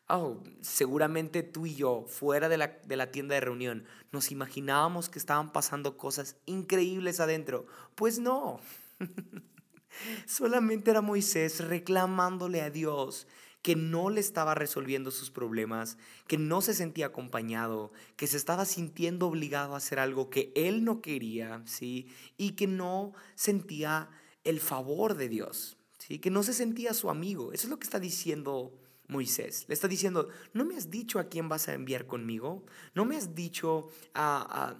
oh, 0.07 0.41
seguramente 0.61 1.43
tú 1.43 1.67
y 1.67 1.75
yo, 1.75 2.05
fuera 2.07 2.49
de 2.49 2.57
la, 2.57 2.79
de 2.83 2.97
la 2.97 3.11
tienda 3.11 3.35
de 3.35 3.41
reunión, 3.41 3.85
nos 4.11 4.31
imaginábamos 4.31 5.09
que 5.09 5.19
estaban 5.19 5.51
pasando 5.51 5.97
cosas 5.97 6.37
increíbles 6.47 7.19
adentro. 7.19 7.67
Pues 7.95 8.17
no. 8.17 8.59
Solamente 10.25 10.91
era 10.91 11.01
Moisés 11.01 11.63
reclamándole 11.63 12.61
a 12.61 12.71
Dios 12.71 13.27
que 13.61 13.75
no 13.75 14.09
le 14.09 14.21
estaba 14.21 14.55
resolviendo 14.55 15.11
sus 15.11 15.31
problemas, 15.31 15.97
que 16.27 16.37
no 16.37 16.61
se 16.61 16.73
sentía 16.73 17.07
acompañado, 17.07 17.91
que 18.15 18.27
se 18.27 18.37
estaba 18.37 18.65
sintiendo 18.65 19.27
obligado 19.27 19.73
a 19.73 19.77
hacer 19.77 19.99
algo 19.99 20.29
que 20.29 20.51
él 20.55 20.85
no 20.85 21.01
quería, 21.01 21.61
¿sí? 21.65 22.07
Y 22.37 22.51
que 22.51 22.67
no 22.67 23.13
sentía 23.35 24.09
el 24.43 24.59
favor 24.59 25.15
de 25.15 25.27
Dios, 25.27 25.77
¿sí? 25.97 26.19
Que 26.19 26.31
no 26.31 26.43
se 26.43 26.53
sentía 26.53 26.93
su 26.93 27.09
amigo. 27.09 27.51
Eso 27.51 27.67
es 27.67 27.69
lo 27.69 27.79
que 27.79 27.83
está 27.83 27.99
diciendo 27.99 28.73
Moisés. 29.07 29.65
Le 29.67 29.73
está 29.73 29.87
diciendo, 29.87 30.29
no 30.53 30.63
me 30.63 30.77
has 30.77 30.89
dicho 30.89 31.19
a 31.19 31.27
quién 31.27 31.49
vas 31.49 31.67
a 31.67 31.73
enviar 31.73 32.05
conmigo, 32.07 32.63
no 32.95 33.03
me 33.03 33.17
has 33.17 33.35
dicho 33.35 33.89
a, 34.13 34.77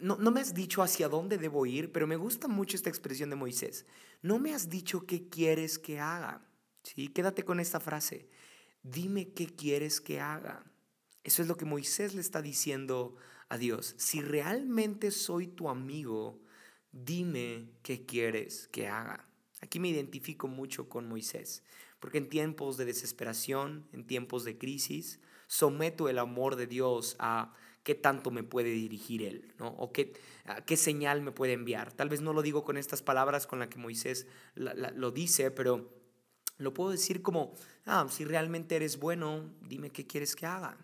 no, 0.00 0.16
no, 0.16 0.30
me 0.30 0.40
has 0.40 0.54
dicho 0.54 0.82
hacia 0.82 1.08
dónde 1.08 1.36
debo 1.36 1.66
ir, 1.66 1.90
pero 1.90 2.06
me 2.06 2.16
gusta 2.16 2.46
mucho 2.46 2.76
esta 2.76 2.90
expresión 2.90 3.28
de 3.30 3.36
Moisés. 3.36 3.86
No 4.22 4.38
me 4.38 4.54
has 4.54 4.68
dicho 4.68 5.04
qué 5.06 5.28
quieres 5.28 5.78
que 5.78 5.98
haga. 5.98 6.42
¿Sí? 6.82 7.08
Quédate 7.08 7.44
con 7.44 7.60
esta 7.60 7.80
frase. 7.80 8.28
Dime 8.82 9.32
qué 9.32 9.46
quieres 9.46 10.00
que 10.00 10.20
haga. 10.20 10.64
Eso 11.22 11.42
es 11.42 11.48
lo 11.48 11.56
que 11.56 11.64
Moisés 11.64 12.14
le 12.14 12.20
está 12.20 12.40
diciendo 12.40 13.16
a 13.48 13.58
Dios. 13.58 13.94
Si 13.98 14.22
realmente 14.22 15.10
soy 15.10 15.48
tu 15.48 15.68
amigo, 15.68 16.40
dime 16.92 17.70
qué 17.82 18.06
quieres 18.06 18.68
que 18.68 18.88
haga. 18.88 19.28
Aquí 19.60 19.78
me 19.78 19.88
identifico 19.88 20.48
mucho 20.48 20.88
con 20.88 21.06
Moisés, 21.06 21.62
porque 21.98 22.18
en 22.18 22.30
tiempos 22.30 22.78
de 22.78 22.86
desesperación, 22.86 23.86
en 23.92 24.06
tiempos 24.06 24.44
de 24.44 24.56
crisis, 24.56 25.20
someto 25.46 26.08
el 26.08 26.18
amor 26.18 26.56
de 26.56 26.66
Dios 26.66 27.16
a 27.18 27.54
qué 27.82 27.94
tanto 27.94 28.30
me 28.30 28.42
puede 28.42 28.70
dirigir 28.70 29.22
Él, 29.22 29.54
¿no? 29.58 29.68
O 29.68 29.92
qué, 29.92 30.12
qué 30.64 30.76
señal 30.76 31.20
me 31.20 31.32
puede 31.32 31.52
enviar. 31.52 31.92
Tal 31.92 32.08
vez 32.08 32.22
no 32.22 32.32
lo 32.32 32.40
digo 32.40 32.64
con 32.64 32.76
estas 32.76 33.02
palabras 33.02 33.46
con 33.46 33.58
las 33.58 33.68
que 33.68 33.78
Moisés 33.78 34.26
lo 34.54 35.10
dice, 35.10 35.50
pero 35.50 35.99
lo 36.60 36.74
puedo 36.74 36.90
decir 36.90 37.22
como, 37.22 37.54
ah, 37.86 38.06
si 38.10 38.24
realmente 38.24 38.76
eres 38.76 38.98
bueno, 38.98 39.50
dime 39.62 39.90
qué 39.90 40.06
quieres 40.06 40.36
que 40.36 40.46
haga. 40.46 40.76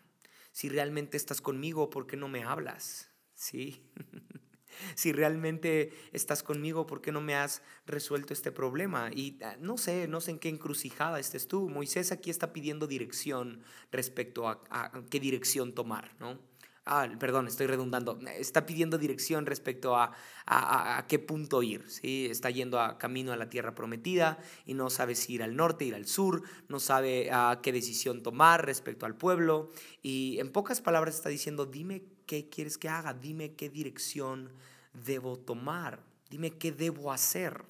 Si 0.52 0.68
realmente 0.68 1.16
estás 1.16 1.40
conmigo, 1.40 1.90
¿por 1.90 2.06
qué 2.06 2.16
no 2.16 2.28
me 2.28 2.42
hablas? 2.42 3.11
¿Sí? 3.35 3.83
si 4.95 5.12
realmente 5.12 5.92
estás 6.12 6.42
conmigo, 6.42 6.87
¿por 6.87 7.02
qué 7.02 7.12
no 7.12 7.21
me 7.21 7.35
has 7.35 7.62
resuelto 7.87 8.33
este 8.33 8.52
problema? 8.52 9.11
Y 9.12 9.38
ah, 9.42 9.56
no 9.61 9.76
sé, 9.76 10.09
no 10.09 10.21
sé 10.21 10.33
en 10.33 10.38
qué 10.38 10.49
encrucijada 10.49 11.21
estés 11.21 11.47
tú. 11.47 11.68
Moisés 11.68 12.11
aquí 12.11 12.30
está 12.30 12.52
pidiendo 12.52 12.87
dirección 12.87 13.62
respecto 13.92 14.49
a, 14.49 14.62
a 14.71 15.04
qué 15.11 15.21
dirección 15.21 15.75
tomar, 15.75 16.16
¿no? 16.18 16.38
Ah, 16.87 17.09
perdón, 17.19 17.49
estoy 17.49 17.66
redundando, 17.66 18.19
está 18.38 18.64
pidiendo 18.64 18.97
dirección 18.97 19.45
respecto 19.45 19.97
a, 19.97 20.12
a, 20.47 21.05
qué 21.09 21.19
punto 21.19 21.62
ir. 21.62 21.85
¿sí? 21.90 22.26
Está 22.31 22.50
yendo 22.50 22.81
a 22.81 22.97
camino 22.97 23.33
a 23.33 23.37
la 23.37 23.50
tierra 23.50 23.75
prometida 23.75 24.38
y 24.64 24.75
no 24.75 24.88
sabe 24.88 25.14
si 25.14 25.35
ir 25.35 25.43
al 25.43 25.57
norte, 25.57 25.85
ir 25.85 25.95
al 25.95 26.07
sur, 26.07 26.43
no 26.69 26.81
sabe 26.81 27.31
a 27.31 27.50
ah, 27.50 27.61
qué 27.61 27.73
decisión 27.73 28.23
tomar 28.23 28.64
respecto 28.64 29.05
al 29.05 29.16
pueblo. 29.16 29.71
Y 30.02 30.38
en 30.38 30.52
pocas 30.52 30.81
palabras 30.81 31.16
está 31.16 31.28
diciendo, 31.28 31.66
dime 31.66 32.05
qué 32.26 32.49
quieres 32.49 32.78
que 32.78 32.88
haga, 32.88 33.12
dime 33.12 33.55
qué 33.55 33.69
dirección 33.69 34.52
debo 34.93 35.38
tomar, 35.38 36.02
dime 36.31 36.52
qué 36.52 36.73
debo 36.73 37.12
hacer. 37.12 37.64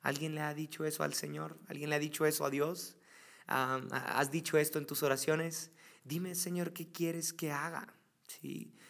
¿Alguien 0.00 0.34
le 0.34 0.40
ha 0.40 0.54
dicho 0.54 0.84
eso 0.84 1.04
al 1.04 1.14
Señor? 1.14 1.58
¿Alguien 1.68 1.90
le 1.90 1.96
ha 1.96 2.00
dicho 2.00 2.26
eso 2.26 2.44
a 2.44 2.50
Dios? 2.50 2.96
Ah, 3.46 3.80
¿Has 3.90 4.30
dicho 4.30 4.56
esto 4.56 4.78
en 4.78 4.86
tus 4.86 5.02
oraciones? 5.02 5.70
Dime, 6.04 6.34
Señor, 6.34 6.72
qué 6.72 6.90
quieres 6.90 7.32
que 7.32 7.52
haga. 7.52 7.94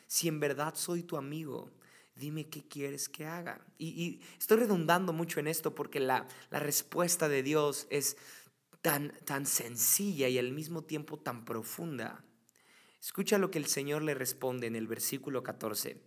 Si 0.07 0.29
en 0.29 0.41
verdad 0.41 0.75
soy 0.75 1.03
tu 1.03 1.17
amigo, 1.17 1.71
dime 2.15 2.49
qué 2.49 2.67
quieres 2.67 3.09
que 3.09 3.27
haga. 3.27 3.65
Y, 3.79 4.21
estoy 4.39 4.59
redundando 4.59 5.13
mucho 5.13 5.41
en 5.41 5.49
esto 5.49 5.75
porque 5.75 6.01
la, 6.01 6.27
respuesta 6.51 7.29
de 7.29 7.43
Dios 7.43 7.87
es 7.91 8.17
tan, 8.81 9.13
tan 9.25 9.47
sencilla 9.47 10.29
y 10.29 10.39
al 10.39 10.53
mismo 10.53 10.83
tiempo 10.83 11.19
tan 11.19 11.45
profunda. 11.45 12.25
Escucha 13.01 13.39
lo 13.39 13.51
que 13.51 13.59
el 13.59 13.67
Señor 13.67 14.03
le 14.03 14.15
responde 14.15 14.67
en 14.67 14.77
el 14.77 14.87
versículo 14.87 15.43
14. 15.43 16.01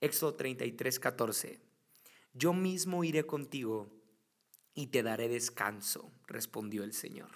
Éxodo 0.00 0.34
33, 0.34 1.00
14. 1.00 1.60
Yo 2.34 2.52
mismo 2.52 3.02
iré 3.04 3.24
contigo 3.24 3.88
y 4.74 4.88
te 4.88 5.02
daré 5.02 5.28
descanso, 5.28 6.12
respondió 6.26 6.84
el 6.84 6.92
Señor. 6.92 7.30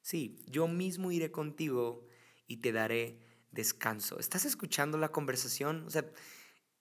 Sí, 0.00 0.38
yo 0.46 0.66
mismo 0.66 1.12
iré 1.12 1.30
contigo 1.30 2.06
y 2.46 2.58
te 2.58 2.72
daré 2.72 3.18
descanso. 3.54 4.18
¿Estás 4.18 4.44
escuchando 4.44 4.98
la 4.98 5.10
conversación? 5.10 5.84
O 5.86 5.90
sea, 5.90 6.04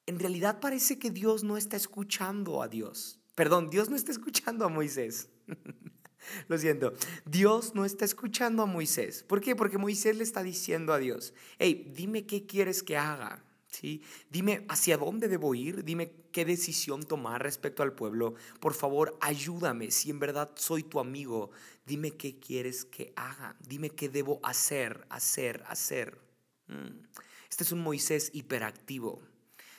en 0.05 0.19
realidad 0.19 0.59
parece 0.59 0.99
que 0.99 1.11
Dios 1.11 1.43
no 1.43 1.57
está 1.57 1.77
escuchando 1.77 2.61
a 2.61 2.67
Dios. 2.67 3.19
Perdón, 3.35 3.69
Dios 3.69 3.89
no 3.89 3.95
está 3.95 4.11
escuchando 4.11 4.65
a 4.65 4.69
Moisés. 4.69 5.29
Lo 6.47 6.57
siento, 6.57 6.93
Dios 7.25 7.75
no 7.75 7.85
está 7.85 8.05
escuchando 8.05 8.63
a 8.63 8.65
Moisés. 8.65 9.23
¿Por 9.23 9.41
qué? 9.41 9.55
Porque 9.55 9.77
Moisés 9.77 10.15
le 10.17 10.23
está 10.23 10.43
diciendo 10.43 10.93
a 10.93 10.99
Dios, 10.99 11.33
hey, 11.59 11.91
dime 11.95 12.25
qué 12.25 12.45
quieres 12.45 12.83
que 12.83 12.97
haga. 12.97 13.43
¿Sí? 13.69 14.03
Dime 14.29 14.65
hacia 14.69 14.97
dónde 14.97 15.27
debo 15.27 15.55
ir, 15.55 15.83
dime 15.83 16.11
qué 16.31 16.45
decisión 16.45 17.01
tomar 17.01 17.41
respecto 17.41 17.81
al 17.81 17.93
pueblo. 17.93 18.35
Por 18.59 18.75
favor, 18.75 19.17
ayúdame. 19.19 19.89
Si 19.89 20.11
en 20.11 20.19
verdad 20.19 20.51
soy 20.53 20.83
tu 20.83 20.99
amigo, 20.99 21.49
dime 21.83 22.11
qué 22.11 22.39
quieres 22.39 22.85
que 22.85 23.13
haga. 23.15 23.55
Dime 23.67 23.89
qué 23.89 24.09
debo 24.09 24.39
hacer, 24.43 25.07
hacer, 25.09 25.63
hacer. 25.67 26.22
Mm. 26.73 27.05
Este 27.49 27.63
es 27.63 27.71
un 27.71 27.81
Moisés 27.81 28.31
hiperactivo, 28.33 29.21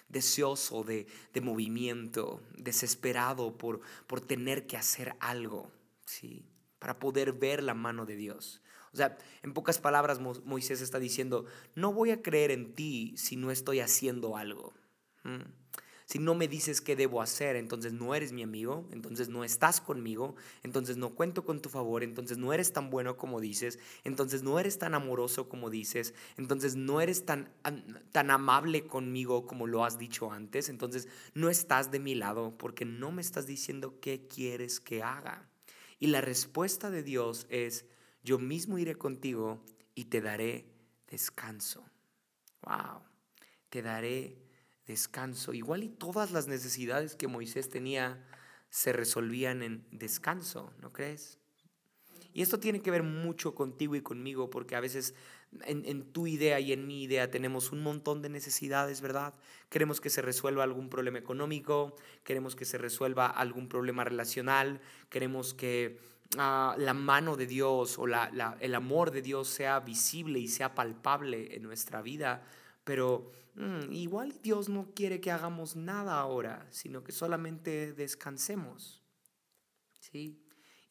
deseoso 0.08 0.84
de, 0.84 1.06
movimiento, 1.42 2.40
desesperado 2.56 3.58
por, 3.58 3.80
por, 4.06 4.20
tener 4.20 4.66
que 4.66 4.76
hacer 4.76 5.16
algo, 5.18 5.72
¿sí? 6.04 6.44
para 6.78 6.98
poder 6.98 7.32
ver 7.32 7.62
la 7.62 7.74
mano 7.74 8.06
de 8.06 8.14
Dios. 8.14 8.60
O 8.92 8.96
sea, 8.96 9.18
en 9.42 9.52
pocas 9.52 9.80
palabras 9.80 10.20
Moisés 10.20 10.80
está 10.80 11.00
diciendo, 11.00 11.46
no 11.74 11.92
voy 11.92 12.12
a 12.12 12.22
creer 12.22 12.52
en 12.52 12.74
ti 12.74 13.14
si 13.16 13.34
no 13.34 13.50
estoy 13.50 13.80
haciendo 13.80 14.36
algo. 14.36 14.72
Mm. 15.24 15.63
Si 16.06 16.18
no 16.18 16.34
me 16.34 16.49
dices 16.49 16.82
qué 16.82 16.96
debo 16.96 17.23
hacer, 17.23 17.56
entonces 17.56 17.94
no 17.94 18.14
eres 18.14 18.32
mi 18.32 18.42
amigo, 18.42 18.87
entonces 18.92 19.30
no 19.30 19.42
estás 19.42 19.80
conmigo, 19.80 20.37
entonces 20.62 20.99
no 20.99 21.14
cuento 21.14 21.46
con 21.46 21.62
tu 21.62 21.70
favor, 21.70 22.02
entonces 22.02 22.37
no 22.37 22.52
eres 22.52 22.75
tan 22.75 22.90
bueno 22.90 23.16
como 23.16 23.40
dices, 23.40 23.78
entonces 24.04 24.42
no 24.42 24.61
eres 24.61 24.78
tan 24.78 24.94
amoroso 24.94 25.49
como 25.49 25.70
dices, 25.70 26.12
entonces 26.37 26.76
no 26.76 27.00
eres 27.00 27.25
tan, 27.25 27.50
tan 28.12 28.30
amable 28.30 28.87
conmigo 28.87 29.46
como 29.46 29.66
lo 29.66 29.82
has 29.82 29.99
dicho 29.99 30.30
antes, 30.30 30.68
entonces 30.68 31.08
no 31.32 31.49
estás 31.49 31.90
de 31.90 32.00
mi 32.00 32.14
lado 32.14 32.54
porque 32.58 32.84
no 32.84 33.11
me 33.11 33.23
estás 33.23 33.46
diciendo 33.46 33.99
qué 34.00 34.26
quieres 34.26 34.80
que 34.80 35.02
haga. 35.02 35.49
Y 35.99 36.08
la 36.08 36.20
respuesta 36.20 36.90
de 36.90 37.02
Dios 37.02 37.46
es, 37.49 37.87
yo 38.23 38.38
mismo 38.38 38.78
iré 38.78 38.96
contigo 38.96 39.64
y 39.94 40.06
te 40.06 40.20
daré 40.20 40.66
descanso. 41.08 41.82
Wow, 42.62 43.00
te 43.70 43.80
daré 43.80 44.43
descanso. 44.86 45.52
Igual 45.52 45.84
y 45.84 45.88
todas 45.88 46.30
las 46.30 46.46
necesidades 46.46 47.16
que 47.16 47.28
Moisés 47.28 47.68
tenía 47.68 48.24
se 48.70 48.92
resolvían 48.92 49.62
en 49.62 49.86
descanso, 49.90 50.72
¿no 50.80 50.92
crees? 50.92 51.38
Y 52.32 52.42
esto 52.42 52.58
tiene 52.58 52.82
que 52.82 52.90
ver 52.90 53.04
mucho 53.04 53.54
contigo 53.54 53.94
y 53.94 54.02
conmigo, 54.02 54.50
porque 54.50 54.74
a 54.74 54.80
veces 54.80 55.14
en, 55.66 56.02
tu 56.12 56.26
idea 56.26 56.58
y 56.58 56.72
en 56.72 56.86
mi 56.86 57.04
idea 57.04 57.30
tenemos 57.30 57.70
un 57.70 57.80
montón 57.80 58.22
de 58.22 58.28
necesidades, 58.28 59.00
¿verdad? 59.00 59.34
Queremos 59.68 60.00
que 60.00 60.10
se 60.10 60.20
resuelva 60.20 60.64
algún 60.64 60.90
problema 60.90 61.18
económico, 61.18 61.94
queremos 62.24 62.56
que 62.56 62.64
se 62.64 62.76
resuelva 62.76 63.28
algún 63.28 63.68
problema 63.68 64.02
relacional, 64.02 64.80
queremos 65.10 65.54
que 65.54 66.00
ah, 66.36 66.74
la 66.76 66.92
mano 66.92 67.36
de 67.36 67.46
Dios 67.46 68.00
o 68.00 68.08
la, 68.08 68.56
el 68.58 68.74
amor 68.74 69.12
de 69.12 69.22
Dios 69.22 69.46
sea 69.46 69.78
visible 69.78 70.40
y 70.40 70.48
sea 70.48 70.74
palpable 70.74 71.54
en 71.54 71.62
nuestra 71.62 72.02
vida, 72.02 72.44
pero 72.84 73.32
mm, 73.54 73.92
igual 73.92 74.40
Dios 74.42 74.68
no 74.68 74.92
quiere 74.94 75.20
que 75.20 75.30
hagamos 75.30 75.76
nada 75.76 76.18
ahora, 76.18 76.66
sino 76.70 77.02
que 77.02 77.12
solamente 77.12 77.92
descansemos. 77.92 79.02
¿Sí? 79.98 80.40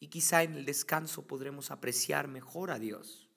Y 0.00 0.08
quizá 0.08 0.42
en 0.42 0.54
el 0.54 0.64
descanso 0.64 1.26
podremos 1.26 1.70
apreciar 1.70 2.28
mejor 2.28 2.70
a 2.70 2.78
Dios. 2.78 3.30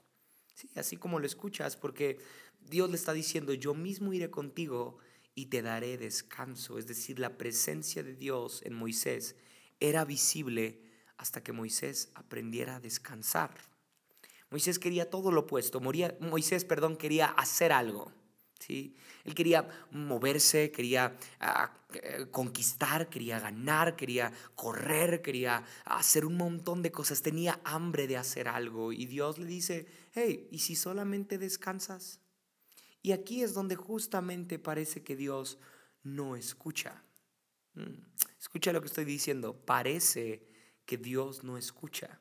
Sí, 0.54 0.70
así 0.76 0.98
como 0.98 1.20
lo 1.20 1.26
escuchas, 1.28 1.78
porque 1.78 2.18
Dios 2.60 2.90
le 2.90 2.96
está 2.96 3.14
diciendo, 3.14 3.54
yo 3.54 3.74
mismo 3.74 4.12
iré 4.12 4.32
contigo 4.32 4.98
y 5.36 5.46
te 5.46 5.62
daré 5.62 5.98
descanso. 5.98 6.80
Es 6.80 6.88
decir, 6.88 7.20
la 7.20 7.38
presencia 7.38 8.02
de 8.02 8.16
Dios 8.16 8.62
en 8.66 8.74
Moisés 8.74 9.36
era 9.80 10.04
visible 10.04 10.82
hasta 11.18 11.44
que 11.44 11.52
Moisés 11.52 12.10
aprendiera 12.16 12.78
a 12.78 12.80
descansar. 12.80 13.54
Moisés 14.50 14.80
quería 14.80 15.10
todo 15.10 15.32
lo 15.32 15.42
opuesto. 15.42 15.80
Moisés, 15.80 16.66
perdón, 16.66 16.98
quería 16.98 17.28
hacer 17.28 17.72
algo. 17.72 18.12
¿Sí? 18.60 18.96
Él 19.24 19.36
quería 19.36 19.68
moverse, 19.92 20.72
quería 20.72 21.18
ah, 21.40 21.72
eh, 21.94 22.28
conquistar, 22.32 23.10
quería 23.10 23.40
ganar, 23.40 23.96
quería 23.96 24.32
correr, 24.56 25.22
quería 25.22 25.64
hacer 25.86 26.26
un 26.26 26.38
montón 26.38 26.82
de 26.82 26.92
cosas, 26.92 27.22
tenía 27.22 27.60
hambre 27.64 28.08
de 28.08 28.18
hacer 28.18 28.48
algo 28.48 28.92
y 28.92 29.06
Dios 29.06 29.38
le 29.38 29.46
dice, 29.46 29.88
hey, 30.14 30.48
¿y 30.52 30.60
si 30.60 30.76
solamente 30.76 31.38
descansas? 31.38 32.20
Y 33.02 33.12
aquí 33.12 33.44
es 33.44 33.54
donde 33.54 33.76
justamente 33.76 34.60
parece 34.60 35.04
que 35.04 35.16
Dios 35.16 35.60
no 36.04 36.36
escucha. 36.36 37.04
Mm, 37.74 38.02
escucha 38.40 38.74
lo 38.74 38.82
que 38.82 38.88
estoy 38.88 39.06
diciendo, 39.06 39.56
parece 39.66 40.48
que 40.86 40.98
Dios 40.98 41.44
no 41.44 41.58
escucha. 41.58 42.20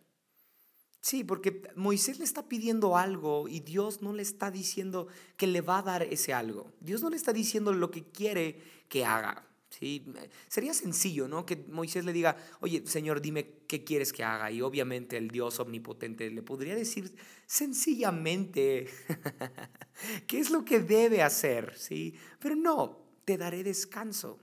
Sí, 1.07 1.23
porque 1.23 1.63
Moisés 1.77 2.19
le 2.19 2.25
está 2.25 2.49
pidiendo 2.49 2.97
algo 2.97 3.47
y 3.47 3.61
Dios 3.61 4.03
no 4.03 4.13
le 4.13 4.23
está 4.23 4.51
diciendo 4.51 5.07
que 5.37 5.47
le 5.47 5.61
va 5.61 5.79
a 5.79 5.83
dar 5.83 6.03
ese 6.03 6.35
algo. 6.35 6.73
Dios 6.81 7.01
no 7.01 7.11
le 7.11 7.17
está 7.17 7.33
diciendo 7.33 7.73
lo 7.73 7.93
que 7.93 8.03
quiere 8.11 8.61
que 8.89 9.05
haga. 9.05 9.47
¿sí? 9.71 10.05
Sería 10.49 10.75
sencillo, 10.75 11.29
¿no? 11.29 11.47
Que 11.47 11.65
Moisés 11.69 12.05
le 12.05 12.13
diga, 12.13 12.37
oye, 12.59 12.85
Señor, 12.89 13.21
dime 13.21 13.49
qué 13.69 13.85
quieres 13.85 14.13
que 14.13 14.25
haga. 14.25 14.51
Y 14.51 14.63
obviamente 14.63 15.17
el 15.17 15.29
Dios 15.31 15.61
omnipotente 15.61 16.29
le 16.29 16.43
podría 16.43 16.75
decir 16.75 17.15
sencillamente 17.47 18.89
qué 20.27 20.41
es 20.41 20.51
lo 20.51 20.65
que 20.65 20.81
debe 20.81 21.23
hacer, 21.23 21.79
¿sí? 21.79 22.17
Pero 22.41 22.57
no, 22.57 22.99
te 23.25 23.39
daré 23.39 23.63
descanso. 23.63 24.41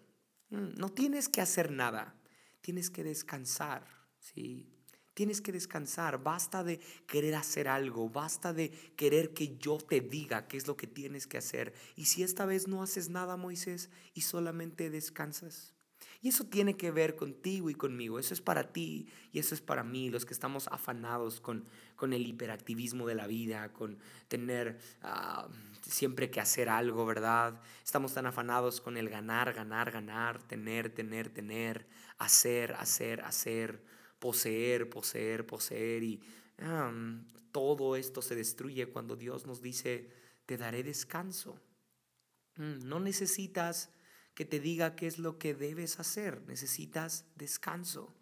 Mm, 0.49 0.77
no 0.77 0.87
tienes 0.93 1.27
que 1.27 1.41
hacer 1.41 1.73
nada, 1.73 2.15
tienes 2.61 2.89
que 2.89 3.03
descansar, 3.03 3.85
¿sí? 4.17 4.72
Tienes 5.13 5.41
que 5.41 5.51
descansar, 5.51 6.23
basta 6.23 6.63
de 6.63 6.79
querer 7.07 7.35
hacer 7.35 7.67
algo, 7.67 8.09
basta 8.09 8.53
de 8.53 8.71
querer 8.95 9.33
que 9.33 9.57
yo 9.57 9.77
te 9.77 10.01
diga 10.01 10.47
qué 10.47 10.57
es 10.57 10.67
lo 10.67 10.75
que 10.75 10.87
tienes 10.87 11.27
que 11.27 11.37
hacer. 11.37 11.73
Y 11.95 12.05
si 12.05 12.23
esta 12.23 12.45
vez 12.45 12.67
no 12.67 12.81
haces 12.81 13.09
nada, 13.09 13.37
Moisés, 13.37 13.89
y 14.13 14.21
solamente 14.21 14.89
descansas. 14.89 15.73
Y 16.23 16.29
eso 16.29 16.45
tiene 16.45 16.77
que 16.77 16.89
ver 16.89 17.17
contigo 17.17 17.69
y 17.69 17.75
conmigo. 17.75 18.17
Eso 18.17 18.33
es 18.33 18.39
para 18.39 18.71
ti 18.71 19.09
y 19.33 19.39
eso 19.39 19.53
es 19.53 19.59
para 19.59 19.83
mí, 19.83 20.09
los 20.09 20.25
que 20.25 20.33
estamos 20.33 20.69
afanados 20.69 21.41
con, 21.41 21.67
con 21.97 22.13
el 22.13 22.25
hiperactivismo 22.25 23.05
de 23.05 23.15
la 23.15 23.27
vida, 23.27 23.73
con 23.73 23.99
tener 24.29 24.79
ah, 25.01 25.49
siempre 25.81 26.31
que 26.31 26.39
hacer 26.39 26.69
algo, 26.69 27.05
¿verdad? 27.05 27.61
Estamos 27.83 28.13
tan 28.13 28.25
afanados 28.25 28.79
con 28.79 28.95
el 28.95 29.09
ganar, 29.09 29.51
ganar, 29.51 29.91
ganar, 29.91 30.41
tener, 30.41 30.89
tener, 30.89 31.27
tener, 31.27 31.87
hacer, 32.17 32.73
hacer, 32.75 33.19
hacer, 33.19 33.83
poseer, 34.23 34.89
poseer, 34.89 35.45
poseer. 35.45 36.01
Y 36.01 36.21
todo 37.51 37.97
esto 37.97 38.21
se 38.21 38.35
destruye 38.35 38.87
cuando 38.87 39.17
Dios 39.17 39.45
nos 39.45 39.61
dice, 39.61 40.09
te 40.45 40.55
daré 40.55 40.81
descanso. 40.81 41.59
Mm, 42.55 42.87
no 42.87 43.01
necesitas 43.01 43.89
que 44.33 44.45
te 44.45 44.61
diga 44.61 44.95
qué 44.95 45.07
es 45.07 45.19
lo 45.19 45.37
que 45.37 45.53
debes 45.53 45.99
hacer, 45.99 46.41
necesitas 46.47 47.25
descanso. 47.35 48.15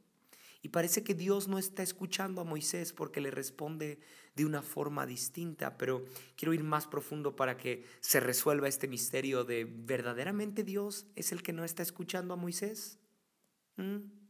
Y 0.63 0.69
parece 0.69 1.03
que 1.03 1.13
Dios 1.13 1.47
no 1.47 1.59
está 1.59 1.83
escuchando 1.83 2.41
a 2.41 2.45
Moisés 2.45 2.93
porque 2.93 3.21
le 3.21 3.29
responde 3.29 3.99
de 4.35 4.45
una 4.45 4.63
forma 4.63 5.05
distinta, 5.05 5.77
pero 5.77 6.03
quiero 6.35 6.55
ir 6.55 6.63
más 6.63 6.87
profundo 6.87 7.35
para 7.35 7.57
que 7.57 7.85
se 7.99 8.19
resuelva 8.19 8.67
este 8.67 8.87
misterio 8.87 9.43
de 9.43 9.65
verdaderamente 9.65 10.63
Dios 10.63 11.05
es 11.15 11.31
el 11.31 11.43
que 11.43 11.53
no 11.53 11.63
está 11.63 11.83
escuchando 11.83 12.33
a 12.33 12.37
Moisés. 12.37 12.97
¿Mm? 13.77 14.20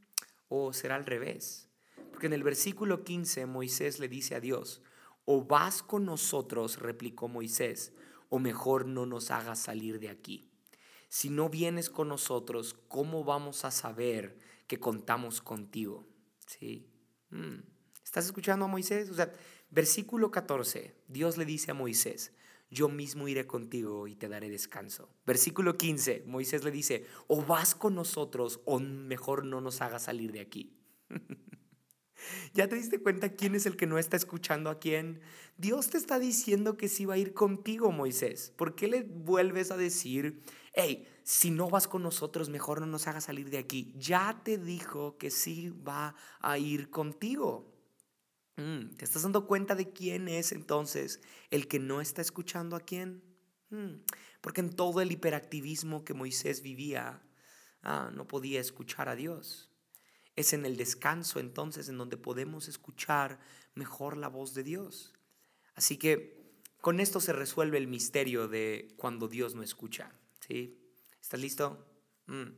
¿O 0.54 0.74
será 0.74 0.98
al 0.98 1.06
revés? 1.06 1.70
Porque 2.12 2.26
en 2.28 2.34
el 2.34 2.44
versículo 2.44 3.06
15 3.06 3.46
Moisés 3.46 4.00
le 4.00 4.10
dice 4.10 4.36
a 4.36 4.42
Dios, 4.42 4.82
o 5.24 5.46
vas 5.46 5.82
con 5.82 6.04
nosotros, 6.04 6.78
replicó 6.78 7.30
Moisés, 7.30 7.94
o 8.28 8.38
mejor 8.38 8.86
no 8.86 9.06
nos 9.06 9.32
hagas 9.32 9.60
salir 9.60 9.98
de 9.98 10.10
aquí. 10.10 10.52
Si 11.08 11.30
no 11.30 11.48
vienes 11.48 11.90
con 11.90 12.10
nosotros, 12.10 12.76
¿cómo 12.90 13.24
vamos 13.24 13.64
a 13.64 13.72
saber 13.72 14.40
que 14.68 14.78
contamos 14.78 15.40
contigo? 15.40 16.06
¿Sí? 16.46 16.86
Mm. 17.30 17.60
¿Estás 18.04 18.26
escuchando 18.26 18.66
a 18.66 18.68
Moisés? 18.68 19.10
O 19.10 19.14
sea, 19.14 19.32
versículo 19.70 20.32
14, 20.32 20.94
Dios 21.08 21.38
le 21.38 21.46
dice 21.46 21.72
a 21.72 21.76
Moisés, 21.76 22.34
yo 22.72 22.88
mismo 22.88 23.28
iré 23.28 23.46
contigo 23.46 24.08
y 24.08 24.16
te 24.16 24.30
daré 24.30 24.50
descanso. 24.50 25.14
Versículo 25.26 25.78
15, 25.78 26.24
Moisés 26.26 26.64
le 26.64 26.72
dice, 26.72 27.06
o 27.28 27.44
vas 27.44 27.76
con 27.76 27.94
nosotros 27.94 28.62
o 28.66 28.80
mejor 28.80 29.46
no 29.46 29.62
nos 29.62 29.82
hagas 29.82 30.04
salir 30.04 30.32
de 30.32 30.40
aquí. 30.40 30.80
¿Ya 32.54 32.68
te 32.68 32.76
diste 32.76 33.02
cuenta 33.02 33.36
quién 33.36 33.56
es 33.56 33.66
el 33.66 33.76
que 33.76 33.88
no 33.88 33.98
está 33.98 34.16
escuchando 34.16 34.70
a 34.70 34.80
quién? 34.80 35.22
Dios 35.58 35.90
te 35.90 35.98
está 35.98 36.18
diciendo 36.18 36.78
que 36.78 36.88
sí 36.88 37.06
va 37.06 37.16
a 37.16 37.18
ir 37.18 37.34
contigo, 37.34 37.92
Moisés. 37.92 38.54
¿Por 38.56 38.76
qué 38.76 38.88
le 38.88 39.04
vuelves 39.04 39.72
a 39.72 39.78
decir, 39.78 40.42
hey, 40.74 41.08
si 41.24 41.52
no 41.52 41.70
vas 41.70 41.88
con 41.88 42.04
nosotros, 42.04 42.50
mejor 42.50 42.80
no 42.80 42.88
nos 42.88 43.08
hagas 43.08 43.26
salir 43.26 43.50
de 43.50 43.58
aquí? 43.58 43.94
Ya 43.98 44.42
te 44.44 44.58
dijo 44.58 45.18
que 45.18 45.30
sí 45.30 45.70
va 45.70 46.16
a 46.40 46.58
ir 46.58 46.90
contigo. 46.90 47.71
Mm, 48.58 48.96
¿Te 48.96 49.06
estás 49.06 49.24
dando 49.24 49.48
cuenta 49.48 49.76
de 49.76 49.92
quién 49.92 50.28
es 50.28 50.52
entonces 50.52 51.22
el 51.50 51.68
que 51.68 51.80
no 51.80 52.02
está 52.02 52.22
escuchando 52.22 52.76
a 52.76 52.82
quién? 52.82 53.24
Mm, 53.70 54.04
porque 54.42 54.62
en 54.62 54.76
todo 54.76 55.02
el 55.02 55.12
hiperactivismo 55.12 56.04
que 56.04 56.14
Moisés 56.14 56.62
vivía, 56.62 57.24
ah, 57.84 58.12
no 58.14 58.28
podía 58.28 58.60
escuchar 58.60 59.10
a 59.10 59.16
Dios. 59.16 59.70
Es 60.36 60.54
en 60.54 60.66
el 60.66 60.78
descanso 60.78 61.40
entonces 61.40 61.90
en 61.90 61.98
donde 61.98 62.18
podemos 62.18 62.68
escuchar 62.68 63.40
mejor 63.74 64.18
la 64.18 64.28
voz 64.28 64.54
de 64.54 64.64
Dios. 64.64 65.14
Así 65.76 65.98
que 65.98 66.42
con 66.82 67.00
esto 67.00 67.20
se 67.20 67.34
resuelve 67.34 67.78
el 67.78 67.88
misterio 67.88 68.48
de 68.48 68.94
cuando 68.98 69.28
Dios 69.28 69.56
no 69.56 69.64
escucha. 69.64 70.12
¿sí? 70.48 70.78
¿Estás 71.22 71.40
listo? 71.40 71.86
Mm. 72.28 72.50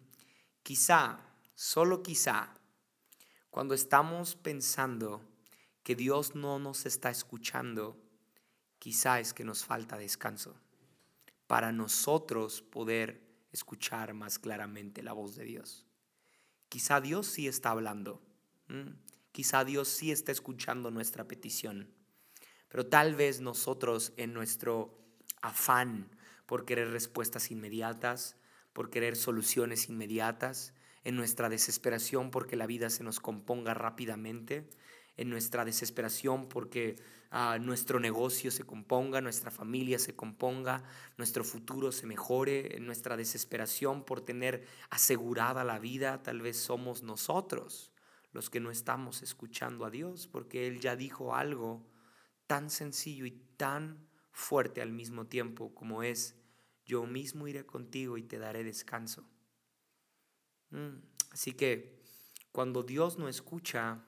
Quizá, 0.64 1.20
solo 1.54 2.02
quizá, 2.02 2.56
cuando 3.50 3.74
estamos 3.74 4.36
pensando 4.36 5.22
que 5.84 5.96
Dios 5.96 6.36
no 6.36 6.60
nos 6.60 6.86
está 6.86 7.10
escuchando, 7.10 8.02
quizá 8.80 9.20
es 9.20 9.34
que 9.34 9.44
nos 9.44 9.66
falta 9.66 9.98
descanso 9.98 10.56
para 11.48 11.72
nosotros 11.72 12.62
poder 12.62 13.22
escuchar 13.52 14.14
más 14.14 14.40
claramente 14.40 15.04
la 15.04 15.14
voz 15.14 15.36
de 15.36 15.44
Dios. 15.44 15.86
Quizá 16.70 17.02
Dios 17.02 17.28
sí 17.28 17.48
está 17.48 17.70
hablando. 17.70 18.22
Quizá 19.32 19.64
Dios 19.64 19.88
sí 19.88 20.12
está 20.12 20.32
escuchando 20.32 20.90
nuestra 20.90 21.28
petición. 21.28 21.94
Pero 22.70 22.88
tal 22.88 23.14
vez 23.14 23.42
nosotros 23.42 24.14
en 24.18 24.34
nuestro 24.34 24.98
afán 25.42 26.10
por 26.48 26.66
querer 26.66 26.90
respuestas 26.90 27.52
inmediatas, 27.52 28.38
por 28.74 28.90
querer 28.90 29.16
soluciones 29.16 29.90
inmediatas, 29.90 30.74
en 31.04 31.16
nuestra 31.16 31.50
desesperación 31.50 32.32
porque 32.32 32.56
la 32.56 32.66
vida 32.66 32.90
se 32.90 33.04
nos 33.04 33.20
componga 33.20 33.74
rápidamente, 33.74 34.70
en 35.18 35.30
nuestra 35.30 35.64
desesperación 35.66 36.48
porque 36.48 36.96
ah, 37.30 37.58
nuestro 37.60 38.00
negocio 38.00 38.52
se 38.52 38.64
componga, 38.64 39.22
nuestra 39.22 39.52
familia 39.52 40.00
se 40.00 40.16
componga, 40.16 40.84
nuestro 41.18 41.44
futuro 41.44 41.92
se 41.92 42.08
mejore, 42.08 42.76
en 42.76 42.86
nuestra 42.86 43.16
desesperación 43.16 44.04
por 44.04 44.22
tener 44.22 44.66
asegurada 44.90 45.64
la 45.64 45.80
vida, 45.80 46.24
tal 46.24 46.42
vez 46.42 46.58
somos 46.58 47.04
nosotros 47.04 47.92
los 48.32 48.50
que 48.50 48.60
no 48.60 48.72
estamos 48.72 49.22
escuchando 49.22 49.86
a 49.86 49.92
Dios, 49.92 50.28
porque 50.28 50.68
Él 50.68 50.80
ya 50.80 50.96
dijo 50.96 51.36
algo 51.36 51.86
tan 52.48 52.70
sencillo 52.70 53.26
y 53.26 53.32
tan 53.58 54.10
fuerte 54.32 54.82
al 54.82 54.92
mismo 54.92 55.28
tiempo 55.28 55.74
como 55.76 56.02
es, 56.02 56.36
yo 56.86 57.06
mismo 57.06 57.48
iré 57.48 57.66
contigo 57.66 58.18
y 58.18 58.24
te 58.24 58.40
daré 58.40 58.64
descanso. 58.64 59.30
Mm, 60.72 60.98
así 61.32 61.54
que 61.54 62.02
cuando 62.52 62.82
Dios 62.82 63.20
no 63.20 63.30
escucha, 63.30 64.04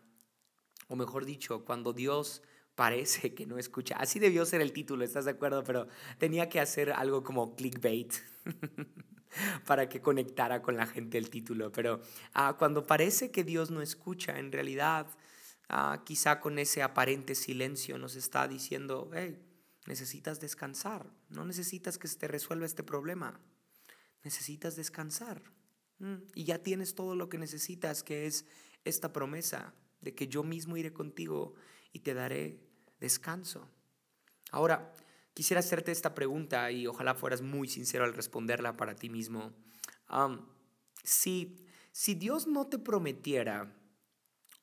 o 0.87 0.95
mejor 0.95 1.25
dicho, 1.25 1.65
cuando 1.65 1.93
Dios 1.93 2.41
parece 2.75 3.33
que 3.33 3.45
no 3.45 3.57
escucha. 3.57 3.95
Así 3.95 4.19
debió 4.19 4.45
ser 4.45 4.61
el 4.61 4.73
título, 4.73 5.03
¿estás 5.03 5.25
de 5.25 5.31
acuerdo? 5.31 5.63
Pero 5.63 5.87
tenía 6.17 6.49
que 6.49 6.59
hacer 6.59 6.91
algo 6.91 7.23
como 7.23 7.55
clickbait 7.55 8.13
para 9.65 9.89
que 9.89 10.01
conectara 10.01 10.61
con 10.61 10.75
la 10.75 10.85
gente 10.85 11.17
el 11.17 11.29
título. 11.29 11.71
Pero 11.71 12.01
ah, 12.33 12.55
cuando 12.59 12.85
parece 12.85 13.31
que 13.31 13.43
Dios 13.43 13.71
no 13.71 13.81
escucha, 13.81 14.37
en 14.37 14.51
realidad, 14.51 15.07
ah, 15.69 16.03
quizá 16.05 16.39
con 16.39 16.59
ese 16.59 16.83
aparente 16.83 17.33
silencio 17.33 17.97
nos 17.97 18.15
está 18.15 18.47
diciendo, 18.47 19.09
hey, 19.13 19.41
necesitas 19.87 20.39
descansar, 20.39 21.09
no 21.29 21.45
necesitas 21.45 21.97
que 21.97 22.07
se 22.07 22.17
te 22.17 22.27
resuelva 22.27 22.65
este 22.65 22.83
problema, 22.83 23.39
necesitas 24.23 24.75
descansar. 24.75 25.41
Mm, 25.99 26.15
y 26.33 26.43
ya 26.43 26.59
tienes 26.59 26.93
todo 26.93 27.15
lo 27.15 27.29
que 27.29 27.37
necesitas, 27.37 28.03
que 28.03 28.25
es 28.25 28.45
esta 28.83 29.13
promesa 29.13 29.73
de 30.05 30.13
que 30.13 30.27
yo 30.27 30.43
mismo 30.43 30.77
iré 30.77 30.93
contigo 30.93 31.55
y 31.91 31.99
te 31.99 32.13
daré 32.13 32.61
descanso. 32.99 33.67
Ahora, 34.51 34.93
quisiera 35.33 35.59
hacerte 35.59 35.91
esta 35.91 36.13
pregunta 36.13 36.71
y 36.71 36.85
ojalá 36.85 37.15
fueras 37.15 37.41
muy 37.41 37.67
sincero 37.67 38.05
al 38.05 38.13
responderla 38.13 38.77
para 38.77 38.95
ti 38.95 39.09
mismo. 39.09 39.51
si, 41.03 41.57
si 41.91 42.13
Dios 42.13 42.45
no 42.45 42.67
te 42.67 42.77
prometiera, 42.77 43.75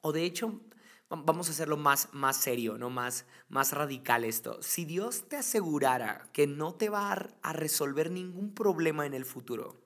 o 0.01 0.13
de 0.13 0.25
hecho, 0.25 0.61
vamos 1.09 1.49
a 1.49 1.51
hacerlo 1.51 1.77
más, 1.77 2.09
más 2.13 2.37
serio, 2.37 2.79
¿no? 2.79 2.89
más, 2.89 3.27
más 3.49 3.73
radical 3.73 4.25
esto. 4.25 4.63
Si 4.63 4.85
Dios 4.85 5.29
te 5.29 5.37
asegurara 5.37 6.31
que 6.33 6.47
no 6.47 6.75
te 6.75 6.89
va 6.89 7.13
a 7.13 7.53
resolver 7.53 8.13
ningún 8.13 8.55
problema 8.55 9.07
en 9.07 9.15
el 9.15 9.25
futuro, 9.25 9.83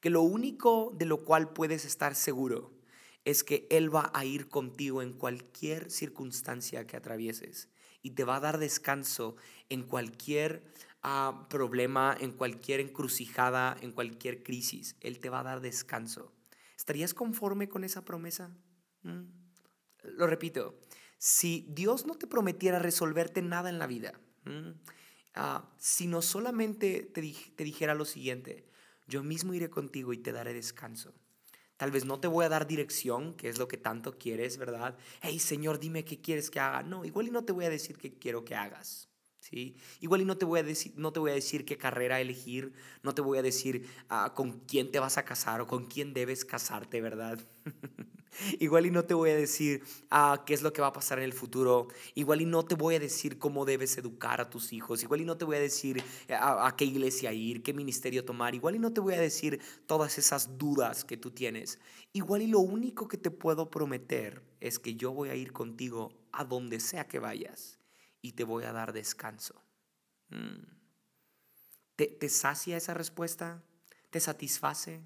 que 0.00 0.08
lo 0.08 0.22
único 0.22 0.92
de 0.96 1.04
lo 1.04 1.24
cual 1.24 1.52
puedes 1.52 1.84
estar 1.84 2.14
seguro 2.14 2.73
es 3.24 3.42
que 3.42 3.66
Él 3.70 3.94
va 3.94 4.10
a 4.14 4.24
ir 4.24 4.48
contigo 4.48 5.02
en 5.02 5.12
cualquier 5.12 5.90
circunstancia 5.90 6.86
que 6.86 6.96
atravieses 6.96 7.70
y 8.02 8.10
te 8.10 8.24
va 8.24 8.36
a 8.36 8.40
dar 8.40 8.58
descanso 8.58 9.36
en 9.70 9.82
cualquier 9.82 10.62
ah, 11.02 11.46
problema, 11.48 12.16
en 12.20 12.32
cualquier 12.32 12.80
encrucijada, 12.80 13.76
en 13.80 13.92
cualquier 13.92 14.42
crisis. 14.42 14.96
Él 15.00 15.20
te 15.20 15.30
va 15.30 15.40
a 15.40 15.44
dar 15.44 15.60
descanso. 15.62 16.32
¿Estarías 16.76 17.14
conforme 17.14 17.68
con 17.68 17.82
esa 17.82 18.04
promesa? 18.04 18.54
¿Mm? 19.02 19.22
Lo 20.02 20.26
repito, 20.26 20.78
si 21.16 21.66
Dios 21.70 22.04
no 22.04 22.16
te 22.16 22.26
prometiera 22.26 22.78
resolverte 22.78 23.40
nada 23.40 23.70
en 23.70 23.78
la 23.78 23.86
vida, 23.86 24.20
ah, 25.34 25.72
sino 25.78 26.20
solamente 26.20 27.00
te, 27.14 27.22
te 27.56 27.64
dijera 27.64 27.94
lo 27.94 28.04
siguiente, 28.04 28.68
yo 29.06 29.22
mismo 29.22 29.54
iré 29.54 29.70
contigo 29.70 30.12
y 30.12 30.18
te 30.18 30.32
daré 30.32 30.52
descanso 30.52 31.14
Tal 31.76 31.90
vez 31.90 32.04
no 32.04 32.20
te 32.20 32.28
voy 32.28 32.44
a 32.44 32.48
dar 32.48 32.66
dirección, 32.66 33.34
que 33.34 33.48
es 33.48 33.58
lo 33.58 33.66
que 33.66 33.76
tanto 33.76 34.16
quieres, 34.16 34.58
¿verdad? 34.58 34.96
Hey, 35.20 35.38
Señor, 35.38 35.80
dime 35.80 36.04
qué 36.04 36.20
quieres 36.20 36.50
que 36.50 36.60
haga. 36.60 36.82
No, 36.82 37.04
igual 37.04 37.28
y 37.28 37.30
no 37.30 37.44
te 37.44 37.52
voy 37.52 37.64
a 37.64 37.70
decir 37.70 37.98
qué 37.98 38.14
quiero 38.14 38.44
que 38.44 38.54
hagas. 38.54 39.08
¿Sí? 39.40 39.76
Igual 40.00 40.22
y 40.22 40.24
no 40.24 40.38
te, 40.38 40.46
voy 40.46 40.60
a 40.60 40.62
decir, 40.62 40.94
no 40.96 41.12
te 41.12 41.20
voy 41.20 41.32
a 41.32 41.34
decir 41.34 41.66
qué 41.66 41.76
carrera 41.76 42.18
elegir, 42.18 42.72
no 43.02 43.14
te 43.14 43.20
voy 43.20 43.36
a 43.36 43.42
decir 43.42 43.86
ah, 44.08 44.32
con 44.34 44.60
quién 44.60 44.90
te 44.90 44.98
vas 45.00 45.18
a 45.18 45.26
casar 45.26 45.60
o 45.60 45.66
con 45.66 45.84
quién 45.84 46.14
debes 46.14 46.46
casarte, 46.46 47.02
¿verdad? 47.02 47.38
Igual 48.58 48.86
y 48.86 48.90
no 48.90 49.04
te 49.04 49.14
voy 49.14 49.30
a 49.30 49.36
decir 49.36 49.82
ah, 50.10 50.42
qué 50.46 50.54
es 50.54 50.62
lo 50.62 50.72
que 50.72 50.80
va 50.80 50.88
a 50.88 50.92
pasar 50.92 51.18
en 51.18 51.24
el 51.24 51.32
futuro. 51.32 51.88
Igual 52.14 52.40
y 52.40 52.46
no 52.46 52.64
te 52.64 52.74
voy 52.74 52.94
a 52.96 53.00
decir 53.00 53.38
cómo 53.38 53.64
debes 53.64 53.96
educar 53.98 54.40
a 54.40 54.50
tus 54.50 54.72
hijos. 54.72 55.02
Igual 55.02 55.20
y 55.20 55.24
no 55.24 55.36
te 55.36 55.44
voy 55.44 55.56
a 55.56 55.60
decir 55.60 56.02
eh, 56.28 56.34
a, 56.34 56.74
qué 56.76 56.84
iglesia 56.84 57.32
ir, 57.32 57.62
qué 57.62 57.72
ministerio 57.72 58.24
tomar. 58.24 58.54
Igual 58.54 58.76
y 58.76 58.78
no 58.78 58.92
te 58.92 59.00
voy 59.00 59.14
a 59.14 59.20
decir 59.20 59.60
todas 59.86 60.18
esas 60.18 60.58
dudas 60.58 61.04
que 61.04 61.16
tú 61.16 61.30
tienes. 61.30 61.78
Igual 62.12 62.42
y 62.42 62.46
lo 62.46 62.60
único 62.60 63.08
que 63.08 63.16
te 63.16 63.30
puedo 63.30 63.70
prometer 63.70 64.42
es 64.60 64.78
que 64.78 64.94
yo 64.94 65.12
voy 65.12 65.30
a 65.30 65.34
ir 65.34 65.52
contigo 65.52 66.12
a 66.32 66.44
donde 66.44 66.80
sea 66.80 67.06
que 67.06 67.18
vayas 67.18 67.78
y 68.20 68.32
te 68.32 68.44
voy 68.44 68.64
a 68.64 68.72
dar 68.72 68.92
descanso. 68.92 69.54
Mm. 70.30 70.64
¿Te, 71.96 72.06
¿Te 72.06 72.28
sacia 72.28 72.76
esa 72.76 72.94
respuesta? 72.94 73.62
¿Te 74.10 74.20
satisface? 74.20 75.00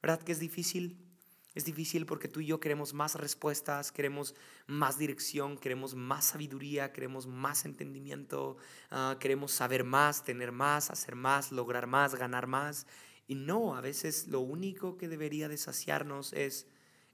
¿Verdad 0.00 0.22
que 0.22 0.32
es 0.32 0.40
difícil? 0.40 1.11
Es 1.54 1.66
difícil 1.66 2.06
porque 2.06 2.28
tú 2.28 2.40
y 2.40 2.46
yo 2.46 2.60
queremos 2.60 2.94
más 2.94 3.14
respuestas, 3.14 3.92
queremos 3.92 4.34
más 4.66 4.98
dirección, 4.98 5.58
queremos 5.58 5.94
más 5.94 6.24
sabiduría, 6.26 6.92
queremos 6.92 7.26
más 7.26 7.66
entendimiento, 7.66 8.56
uh, 8.90 9.18
queremos 9.18 9.52
saber 9.52 9.84
más, 9.84 10.24
tener 10.24 10.50
más, 10.50 10.90
hacer 10.90 11.14
más, 11.14 11.52
lograr 11.52 11.86
más, 11.86 12.14
ganar 12.14 12.46
más. 12.46 12.86
Y 13.26 13.34
no, 13.34 13.76
a 13.76 13.82
veces 13.82 14.28
lo 14.28 14.40
único 14.40 14.96
que 14.96 15.08
debería 15.08 15.48
de 15.48 15.58
saciarnos 15.58 16.32
es 16.32 16.66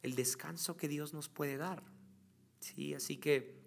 el 0.03 0.15
descanso 0.15 0.77
que 0.77 0.87
Dios 0.87 1.15
nos 1.15 1.29
puede 1.29 1.57
dar. 1.57 1.83
Sí, 2.61 2.95
así 2.95 3.17
que 3.17 3.59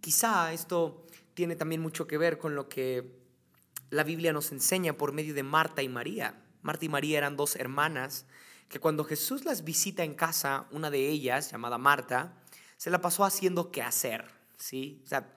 quizá 0.00 0.52
esto 0.52 1.06
tiene 1.34 1.54
también 1.54 1.80
mucho 1.80 2.08
que 2.08 2.18
ver 2.18 2.38
con 2.38 2.56
lo 2.56 2.68
que 2.68 3.18
la 3.90 4.02
Biblia 4.02 4.32
nos 4.32 4.50
enseña 4.50 4.94
por 4.94 5.12
medio 5.12 5.32
de 5.32 5.44
Marta 5.44 5.82
y 5.82 5.88
María. 5.88 6.42
Marta 6.62 6.84
y 6.84 6.88
María 6.88 7.18
eran 7.18 7.36
dos 7.36 7.54
hermanas 7.54 8.26
que 8.68 8.80
cuando 8.80 9.04
Jesús 9.04 9.44
las 9.44 9.64
visita 9.64 10.04
en 10.04 10.14
casa, 10.14 10.66
una 10.70 10.90
de 10.90 11.08
ellas, 11.08 11.50
llamada 11.50 11.78
Marta, 11.78 12.34
se 12.76 12.90
la 12.90 13.00
pasó 13.00 13.24
haciendo 13.24 13.70
qué 13.70 13.82
hacer, 13.82 14.26
¿sí? 14.58 15.00
O 15.04 15.06
sea, 15.08 15.32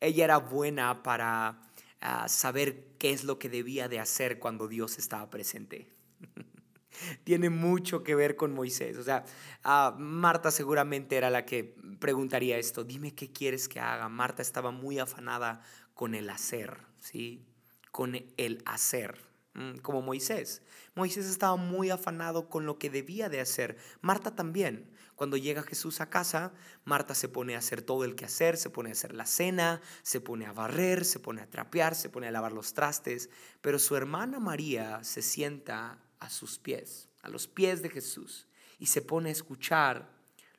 ella 0.00 0.24
era 0.24 0.38
buena 0.38 1.02
para 1.02 1.60
ah, 2.00 2.28
saber 2.28 2.96
qué 2.98 3.12
es 3.12 3.24
lo 3.24 3.38
que 3.38 3.48
debía 3.48 3.88
de 3.88 4.00
hacer 4.00 4.38
cuando 4.38 4.68
Dios 4.68 4.98
estaba 4.98 5.28
presente. 5.30 5.92
Tiene 7.24 7.50
mucho 7.50 8.02
que 8.02 8.14
ver 8.14 8.36
con 8.36 8.54
Moisés. 8.54 8.96
O 8.98 9.02
sea, 9.02 9.24
uh, 9.64 9.98
Marta 9.98 10.50
seguramente 10.50 11.16
era 11.16 11.30
la 11.30 11.44
que 11.44 11.76
preguntaría 11.98 12.58
esto, 12.58 12.84
dime 12.84 13.14
qué 13.14 13.32
quieres 13.32 13.68
que 13.68 13.80
haga. 13.80 14.08
Marta 14.08 14.42
estaba 14.42 14.70
muy 14.70 14.98
afanada 14.98 15.62
con 15.94 16.14
el 16.14 16.30
hacer, 16.30 16.78
¿sí? 16.98 17.44
Con 17.90 18.16
el 18.36 18.62
hacer. 18.64 19.29
Mm, 19.54 19.78
como 19.78 20.00
Moisés. 20.00 20.62
Moisés 20.94 21.26
estaba 21.26 21.56
muy 21.56 21.90
afanado 21.90 22.48
con 22.48 22.66
lo 22.66 22.78
que 22.78 22.88
debía 22.88 23.28
de 23.28 23.40
hacer. 23.40 23.76
Marta 24.00 24.34
también. 24.36 24.90
Cuando 25.16 25.36
llega 25.36 25.62
Jesús 25.62 26.00
a 26.00 26.08
casa, 26.08 26.52
Marta 26.84 27.14
se 27.14 27.28
pone 27.28 27.54
a 27.54 27.58
hacer 27.58 27.82
todo 27.82 28.04
el 28.04 28.14
que 28.14 28.24
hacer, 28.24 28.56
se 28.56 28.70
pone 28.70 28.90
a 28.90 28.92
hacer 28.92 29.12
la 29.12 29.26
cena, 29.26 29.82
se 30.02 30.20
pone 30.20 30.46
a 30.46 30.52
barrer, 30.52 31.04
se 31.04 31.18
pone 31.18 31.42
a 31.42 31.50
trapear, 31.50 31.94
se 31.94 32.08
pone 32.08 32.28
a 32.28 32.30
lavar 32.30 32.52
los 32.52 32.72
trastes, 32.72 33.28
pero 33.60 33.78
su 33.78 33.96
hermana 33.96 34.40
María 34.40 35.04
se 35.04 35.20
sienta 35.20 36.02
a 36.20 36.30
sus 36.30 36.58
pies, 36.58 37.08
a 37.20 37.28
los 37.28 37.48
pies 37.48 37.82
de 37.82 37.90
Jesús, 37.90 38.48
y 38.78 38.86
se 38.86 39.02
pone 39.02 39.28
a 39.28 39.32
escuchar 39.32 40.10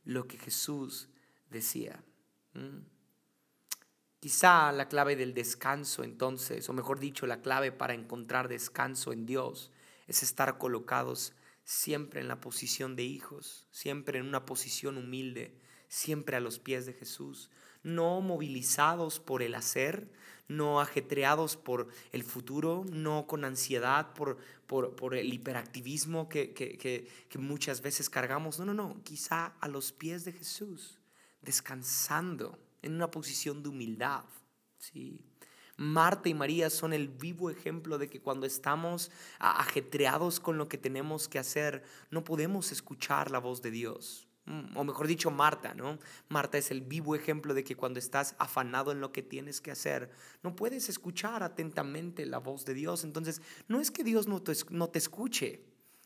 lo 0.03 0.27
que 0.27 0.37
Jesús 0.37 1.09
decía. 1.49 2.03
Mm. 2.53 3.00
Quizá 4.21 4.71
la 4.71 4.87
clave 4.87 5.15
del 5.15 5.33
descanso 5.33 6.03
entonces, 6.03 6.69
o 6.69 6.73
mejor 6.73 6.99
dicho, 6.99 7.25
la 7.25 7.41
clave 7.41 7.71
para 7.71 7.95
encontrar 7.95 8.47
descanso 8.47 9.13
en 9.13 9.25
Dios 9.25 9.71
es 10.05 10.21
estar 10.21 10.59
colocados 10.59 11.33
siempre 11.63 12.21
en 12.21 12.27
la 12.27 12.39
posición 12.39 12.95
de 12.95 13.01
hijos, 13.01 13.65
siempre 13.71 14.19
en 14.19 14.27
una 14.27 14.45
posición 14.45 14.97
humilde, 14.97 15.57
siempre 15.87 16.35
a 16.35 16.39
los 16.39 16.59
pies 16.59 16.85
de 16.85 16.93
Jesús, 16.93 17.49
no 17.81 18.21
movilizados 18.21 19.19
por 19.19 19.41
el 19.41 19.55
hacer, 19.55 20.11
no 20.47 20.81
ajetreados 20.81 21.57
por 21.57 21.87
el 22.11 22.23
futuro, 22.23 22.85
no 22.91 23.25
con 23.25 23.43
ansiedad 23.43 24.13
por, 24.13 24.37
por, 24.67 25.15
el 25.15 25.33
hiperactivismo 25.33 26.29
que, 26.29 26.53
que 26.53 27.37
muchas 27.39 27.81
veces 27.81 28.07
cargamos, 28.07 28.59
no, 28.59 28.65
no, 28.65 28.75
no, 28.75 29.01
quizá 29.03 29.55
a 29.59 29.67
los 29.67 29.91
pies 29.91 30.25
de 30.25 30.33
Jesús, 30.33 30.99
descansando 31.41 32.59
en 32.81 32.93
una 32.93 33.11
posición 33.11 33.63
de 33.63 33.69
humildad. 33.69 34.23
¿sí? 34.77 35.19
Marta 35.77 36.29
y 36.29 36.33
María 36.33 36.69
son 36.69 36.93
el 36.93 37.07
vivo 37.07 37.49
ejemplo 37.49 37.97
de 37.97 38.07
que 38.07 38.21
cuando 38.21 38.45
estamos 38.45 39.11
ajetreados 39.39 40.39
con 40.39 40.57
lo 40.57 40.67
que 40.67 40.77
tenemos 40.77 41.27
que 41.27 41.39
hacer, 41.39 41.83
no 42.09 42.23
podemos 42.23 42.71
escuchar 42.71 43.31
la 43.31 43.39
voz 43.39 43.61
de 43.61 43.71
Dios. 43.71 44.27
Mm, 44.45 44.75
o 44.75 44.83
mejor 44.83 45.07
dicho, 45.07 45.31
Marta, 45.31 45.73
¿no? 45.73 45.99
Marta 46.29 46.57
es 46.57 46.71
el 46.71 46.81
vivo 46.81 47.15
ejemplo 47.15 47.53
de 47.53 47.63
que 47.63 47.75
cuando 47.75 47.99
estás 47.99 48.35
afanado 48.37 48.91
en 48.91 49.01
lo 49.01 49.11
que 49.11 49.21
tienes 49.21 49.61
que 49.61 49.71
hacer, 49.71 50.11
no 50.43 50.55
puedes 50.55 50.89
escuchar 50.89 51.43
atentamente 51.43 52.25
la 52.25 52.39
voz 52.39 52.65
de 52.65 52.73
Dios. 52.73 53.03
Entonces, 53.03 53.41
no 53.67 53.79
es 53.79 53.91
que 53.91 54.03
Dios 54.03 54.27
no 54.27 54.41
te, 54.41 54.53
no 54.69 54.89
te 54.89 54.99
escuche, 54.99 55.63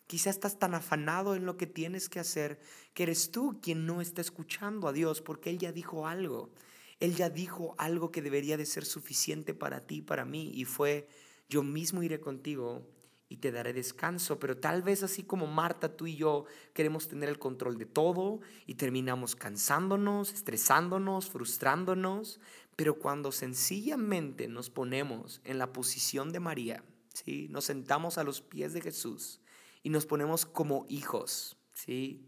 Quizá 0.07 0.29
estás 0.29 0.59
tan 0.59 0.75
afanado 0.75 1.35
en 1.35 1.45
lo 1.45 1.57
que 1.57 1.65
tienes 1.65 2.09
que 2.09 2.19
hacer 2.19 2.59
que 2.93 3.03
eres 3.03 3.31
tú 3.31 3.59
quien 3.61 3.85
no 3.85 4.01
está 4.01 4.21
escuchando 4.21 4.87
a 4.87 4.93
Dios 4.93 5.21
porque 5.21 5.49
Él 5.49 5.57
ya 5.57 5.71
dijo 5.71 6.07
algo. 6.07 6.51
Él 6.99 7.15
ya 7.15 7.29
dijo 7.29 7.75
algo 7.77 8.11
que 8.11 8.21
debería 8.21 8.55
de 8.55 8.65
ser 8.65 8.85
suficiente 8.85 9.53
para 9.53 9.85
ti, 9.85 10.01
para 10.01 10.23
mí, 10.23 10.51
y 10.53 10.63
fue, 10.65 11.07
yo 11.49 11.61
mismo 11.61 12.03
iré 12.03 12.19
contigo 12.21 12.87
y 13.27 13.37
te 13.37 13.51
daré 13.51 13.73
descanso. 13.73 14.39
Pero 14.39 14.57
tal 14.57 14.81
vez 14.81 15.03
así 15.03 15.23
como 15.23 15.47
Marta, 15.47 15.97
tú 15.97 16.07
y 16.07 16.15
yo 16.15 16.45
queremos 16.73 17.07
tener 17.07 17.27
el 17.27 17.39
control 17.39 17.77
de 17.77 17.85
todo 17.85 18.39
y 18.65 18.75
terminamos 18.75 19.35
cansándonos, 19.35 20.31
estresándonos, 20.33 21.29
frustrándonos. 21.29 22.39
Pero 22.75 22.99
cuando 22.99 23.31
sencillamente 23.31 24.47
nos 24.47 24.69
ponemos 24.69 25.41
en 25.43 25.57
la 25.57 25.73
posición 25.73 26.31
de 26.31 26.39
María, 26.39 26.83
¿sí? 27.13 27.47
nos 27.49 27.65
sentamos 27.65 28.17
a 28.17 28.23
los 28.23 28.41
pies 28.41 28.73
de 28.73 28.81
Jesús 28.81 29.41
y 29.85 29.91
nos 29.91 30.07
ponemos 30.07 30.47
como 30.47 30.87
hijos, 30.89 31.57
¿sí? 31.71 32.25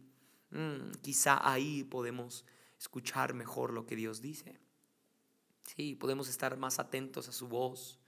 Mm, 0.52 0.91
quizá 1.02 1.39
ahí 1.41 1.84
podemos 1.84 2.46
escuchar 2.78 3.34
mejor 3.34 3.74
lo 3.74 3.88
que 3.88 3.96
Dios 3.96 4.22
dice. 4.22 4.60
Sí, 5.65 5.96
podemos 5.96 6.30
estar 6.30 6.56
más 6.58 6.78
atentos 6.78 7.28
a 7.28 7.32
su 7.32 7.48
voz. 7.48 8.00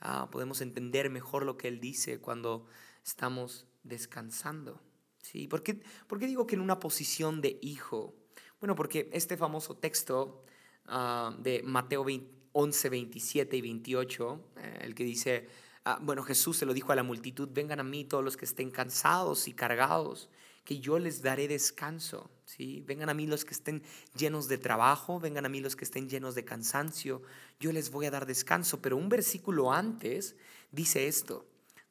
Ah, 0.00 0.30
podemos 0.30 0.62
entender 0.62 1.10
mejor 1.10 1.44
lo 1.44 1.58
que 1.58 1.68
Él 1.68 1.78
dice 1.78 2.22
cuando 2.22 2.68
estamos 3.04 3.66
descansando. 3.82 4.80
¿Sí? 5.20 5.46
¿Por, 5.46 5.62
qué, 5.62 5.82
digo 6.20 6.46
que 6.46 6.54
en 6.54 6.62
una 6.62 6.80
posición 6.80 7.42
de 7.42 7.58
hijo? 7.60 8.14
Bueno, 8.60 8.74
porque 8.74 9.10
este 9.12 9.36
famoso 9.36 9.76
texto 9.76 10.42
ah, 10.86 11.36
de 11.38 11.62
Mateo 11.62 12.06
11, 12.52 12.88
27 12.88 13.58
y 13.58 13.60
28, 13.60 14.52
eh, 14.56 14.78
el 14.80 14.94
que 14.94 15.04
dice, 15.04 15.48
Ah, 15.88 16.00
bueno, 16.02 16.24
Jesús 16.24 16.56
se 16.56 16.66
lo 16.66 16.74
dijo 16.74 16.90
a 16.90 16.96
la 16.96 17.04
multitud, 17.04 17.48
vengan 17.52 17.78
a 17.78 17.84
mí 17.84 18.04
todos 18.04 18.24
los 18.24 18.36
que 18.36 18.44
estén 18.44 18.72
cansados 18.72 19.46
y 19.46 19.52
cargados, 19.52 20.28
que 20.64 20.80
yo 20.80 20.98
les 20.98 21.22
daré 21.22 21.46
descanso. 21.46 22.28
¿sí? 22.44 22.82
Vengan 22.84 23.08
a 23.08 23.14
mí 23.14 23.28
los 23.28 23.44
que 23.44 23.54
estén 23.54 23.84
llenos 24.16 24.48
de 24.48 24.58
trabajo, 24.58 25.20
vengan 25.20 25.46
a 25.46 25.48
mí 25.48 25.60
los 25.60 25.76
que 25.76 25.84
estén 25.84 26.08
llenos 26.08 26.34
de 26.34 26.44
cansancio, 26.44 27.22
yo 27.60 27.70
les 27.70 27.92
voy 27.92 28.06
a 28.06 28.10
dar 28.10 28.26
descanso. 28.26 28.82
Pero 28.82 28.96
un 28.96 29.08
versículo 29.08 29.72
antes 29.72 30.34
dice 30.72 31.06
esto, 31.06 31.46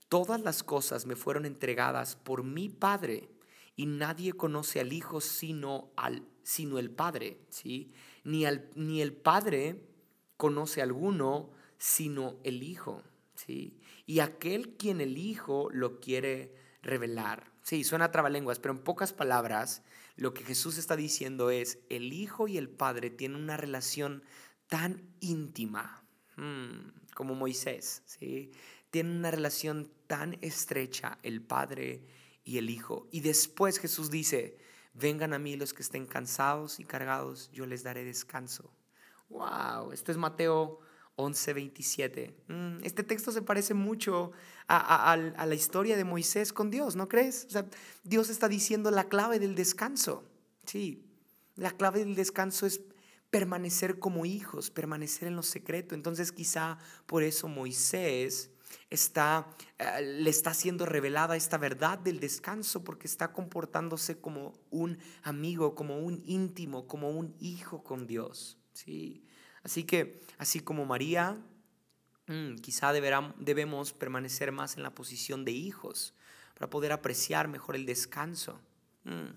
todas 0.09 0.41
las 0.41 0.61
cosas 0.61 1.05
me 1.05 1.15
fueron 1.15 1.45
entregadas 1.45 2.17
por 2.17 2.43
mi 2.43 2.67
Padre 2.67 3.29
y 3.77 3.85
nadie 3.85 4.33
conoce 4.33 4.81
al 4.81 4.91
Hijo 4.91 5.21
sino, 5.21 5.93
al, 5.95 6.27
sino 6.43 6.79
el 6.79 6.91
Padre. 6.91 7.39
¿sí? 7.47 7.93
Ni, 8.25 8.45
al, 8.45 8.69
ni 8.75 9.01
el 9.01 9.13
Padre 9.13 9.87
conoce 10.35 10.81
a 10.81 10.83
alguno 10.83 11.51
sino 11.77 12.35
el 12.43 12.61
Hijo. 12.61 13.01
¿sí? 13.35 13.77
Y 14.05 14.19
aquel 14.19 14.75
quien 14.77 15.01
el 15.01 15.17
Hijo 15.17 15.69
lo 15.71 15.99
quiere 15.99 16.53
revelar. 16.81 17.51
Sí, 17.63 17.83
suena 17.83 18.11
trabalenguas, 18.11 18.59
pero 18.59 18.73
en 18.73 18.83
pocas 18.83 19.11
palabras, 19.11 19.83
lo 20.15 20.33
que 20.33 20.43
Jesús 20.43 20.77
está 20.77 20.95
diciendo 20.95 21.49
es, 21.49 21.79
el 21.89 22.13
Hijo 22.13 22.47
y 22.47 22.57
el 22.57 22.69
Padre 22.69 23.09
tienen 23.09 23.41
una 23.41 23.57
relación 23.57 24.23
tan 24.67 25.15
íntima 25.19 26.05
hmm, 26.37 27.07
como 27.15 27.33
Moisés, 27.35 28.03
¿sí? 28.05 28.51
Tienen 28.91 29.17
una 29.17 29.31
relación 29.31 29.91
tan 30.07 30.37
estrecha 30.41 31.17
el 31.23 31.41
Padre 31.41 32.05
y 32.43 32.59
el 32.59 32.69
Hijo. 32.69 33.07
Y 33.11 33.21
después 33.21 33.79
Jesús 33.79 34.11
dice, 34.11 34.57
vengan 34.93 35.33
a 35.33 35.39
mí 35.39 35.57
los 35.57 35.73
que 35.73 35.81
estén 35.81 36.05
cansados 36.05 36.79
y 36.79 36.85
cargados, 36.85 37.49
yo 37.51 37.65
les 37.65 37.83
daré 37.83 38.05
descanso. 38.05 38.71
Wow, 39.29 39.91
esto 39.91 40.11
es 40.11 40.17
Mateo 40.17 40.79
11:27. 41.17 42.33
Mm, 42.47 42.83
este 42.83 43.03
texto 43.03 43.31
se 43.31 43.41
parece 43.41 43.73
mucho 43.73 44.31
a, 44.67 45.15
la 45.17 45.55
historia 45.55 45.95
de 45.95 46.03
Moisés 46.03 46.51
con 46.51 46.71
Dios, 46.71 46.95
¿no 46.95 47.07
crees? 47.07 47.45
O 47.45 47.49
sea, 47.51 47.65
Dios 48.03 48.29
está 48.29 48.47
diciendo 48.47 48.91
la 48.91 49.07
clave 49.07 49.39
del 49.39 49.55
descanso. 49.55 50.23
Sí, 50.65 51.05
la 51.55 51.71
clave 51.71 51.99
del 51.99 52.15
descanso 52.15 52.65
es 52.65 52.81
permanecer 53.29 53.99
como 53.99 54.25
hijos, 54.25 54.71
permanecer 54.71 55.27
en 55.27 55.35
lo 55.35 55.43
secreto. 55.43 55.95
Entonces 55.95 56.31
quizá 56.31 56.77
por 57.05 57.23
eso 57.23 57.47
Moisés 57.47 58.49
está, 58.89 59.47
eh, 59.77 60.01
le 60.01 60.29
está 60.29 60.53
siendo 60.53 60.85
revelada 60.85 61.35
esta 61.35 61.57
verdad 61.57 61.99
del 61.99 62.19
descanso 62.19 62.83
porque 62.83 63.07
está 63.07 63.31
comportándose 63.31 64.19
como 64.19 64.53
un 64.69 64.97
amigo, 65.23 65.75
como 65.75 65.99
un 65.99 66.21
íntimo, 66.25 66.87
como 66.87 67.11
un 67.11 67.35
hijo 67.39 67.83
con 67.83 68.07
Dios. 68.07 68.57
¿sí? 68.73 69.25
Así 69.65 69.83
que, 69.83 70.21
así 70.37 70.59
como 70.59 70.85
María, 70.85 71.37
mm, 72.27 72.57
quizá 72.57 72.93
debemos 72.93 73.93
permanecer 73.93 74.51
más 74.51 74.77
en 74.77 74.83
la 74.83 74.91
posición 74.91 75.43
de 75.43 75.53
hijos 75.53 76.13
para 76.53 76.69
poder 76.69 76.91
apreciar 76.91 77.47
mejor 77.47 77.75
el 77.75 77.87
descanso. 77.87 78.59
Mm. 79.05 79.33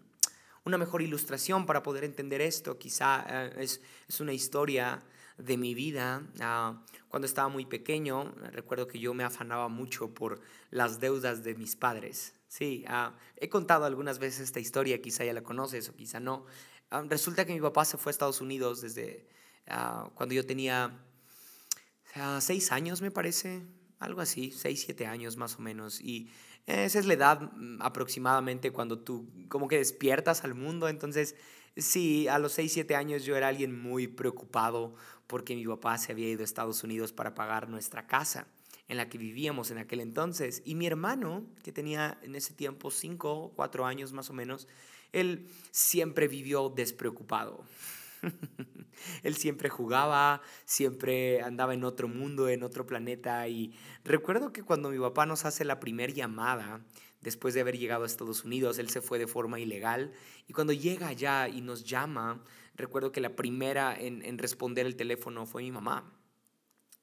Una 0.66 0.76
mejor 0.76 1.00
ilustración 1.00 1.64
para 1.64 1.82
poder 1.82 2.04
entender 2.04 2.42
esto 2.42 2.78
quizá 2.78 3.24
eh, 3.26 3.54
es, 3.56 3.80
es 4.06 4.20
una 4.20 4.34
historia 4.34 5.02
de 5.38 5.56
mi 5.56 5.72
vida. 5.72 6.22
Ah, 6.40 6.84
cuando 7.08 7.24
estaba 7.24 7.48
muy 7.48 7.64
pequeño, 7.64 8.34
recuerdo 8.52 8.86
que 8.86 8.98
yo 8.98 9.14
me 9.14 9.24
afanaba 9.24 9.68
mucho 9.68 10.12
por 10.12 10.42
las 10.70 11.00
deudas 11.00 11.42
de 11.42 11.54
mis 11.54 11.74
padres. 11.74 12.34
Sí, 12.48 12.84
ah, 12.86 13.14
he 13.36 13.48
contado 13.48 13.86
algunas 13.86 14.18
veces 14.18 14.40
esta 14.40 14.60
historia, 14.60 15.00
quizá 15.00 15.24
ya 15.24 15.32
la 15.32 15.42
conoces 15.42 15.88
o 15.88 15.96
quizá 15.96 16.20
no. 16.20 16.44
Ah, 16.90 17.02
resulta 17.08 17.46
que 17.46 17.54
mi 17.54 17.60
papá 17.62 17.86
se 17.86 17.96
fue 17.96 18.10
a 18.10 18.12
Estados 18.12 18.42
Unidos 18.42 18.82
desde 18.82 19.26
cuando 20.14 20.34
yo 20.34 20.46
tenía 20.46 20.92
seis 22.40 22.72
años, 22.72 23.02
me 23.02 23.10
parece, 23.10 23.62
algo 23.98 24.20
así, 24.20 24.52
seis, 24.52 24.82
siete 24.84 25.06
años 25.06 25.36
más 25.36 25.56
o 25.56 25.60
menos. 25.60 26.00
Y 26.00 26.30
esa 26.66 26.98
es 26.98 27.06
la 27.06 27.14
edad 27.14 27.40
mm, 27.40 27.80
aproximadamente 27.80 28.70
cuando 28.70 28.98
tú 28.98 29.28
como 29.48 29.68
que 29.68 29.78
despiertas 29.78 30.44
al 30.44 30.54
mundo. 30.54 30.88
Entonces, 30.88 31.34
sí, 31.76 32.28
a 32.28 32.38
los 32.38 32.52
seis, 32.52 32.72
siete 32.72 32.94
años 32.94 33.24
yo 33.24 33.36
era 33.36 33.48
alguien 33.48 33.80
muy 33.80 34.06
preocupado 34.06 34.94
porque 35.26 35.54
mi 35.54 35.66
papá 35.66 35.98
se 35.98 36.12
había 36.12 36.28
ido 36.28 36.42
a 36.42 36.44
Estados 36.44 36.82
Unidos 36.84 37.12
para 37.12 37.34
pagar 37.34 37.68
nuestra 37.68 38.06
casa 38.06 38.46
en 38.88 38.96
la 38.96 39.08
que 39.08 39.18
vivíamos 39.18 39.70
en 39.70 39.78
aquel 39.78 40.00
entonces. 40.00 40.62
Y 40.64 40.74
mi 40.74 40.86
hermano, 40.86 41.44
que 41.62 41.72
tenía 41.72 42.18
en 42.22 42.34
ese 42.34 42.54
tiempo 42.54 42.90
cinco 42.90 43.32
o 43.32 43.52
cuatro 43.52 43.84
años 43.84 44.12
más 44.12 44.30
o 44.30 44.32
menos, 44.32 44.66
él 45.12 45.46
siempre 45.70 46.28
vivió 46.28 46.70
despreocupado. 46.70 47.64
él 49.22 49.36
siempre 49.36 49.68
jugaba, 49.68 50.42
siempre 50.64 51.42
andaba 51.42 51.74
en 51.74 51.84
otro 51.84 52.08
mundo, 52.08 52.48
en 52.48 52.62
otro 52.62 52.86
planeta. 52.86 53.46
Y 53.48 53.74
recuerdo 54.04 54.52
que 54.52 54.62
cuando 54.62 54.90
mi 54.90 54.98
papá 54.98 55.26
nos 55.26 55.44
hace 55.44 55.64
la 55.64 55.80
primera 55.80 56.12
llamada, 56.12 56.84
después 57.20 57.54
de 57.54 57.60
haber 57.60 57.78
llegado 57.78 58.04
a 58.04 58.06
Estados 58.06 58.44
Unidos, 58.44 58.78
él 58.78 58.90
se 58.90 59.00
fue 59.00 59.18
de 59.18 59.26
forma 59.26 59.60
ilegal. 59.60 60.12
Y 60.46 60.52
cuando 60.52 60.72
llega 60.72 61.08
allá 61.08 61.48
y 61.48 61.60
nos 61.60 61.84
llama, 61.84 62.42
Recuerdo 62.78 63.10
que 63.10 63.20
la 63.20 63.34
primera 63.34 63.94
en, 63.98 64.38
responder 64.38 64.86
el 64.86 64.94
teléfono 64.94 65.46
fue 65.46 65.62
mi 65.62 65.72
mamá. 65.72 66.14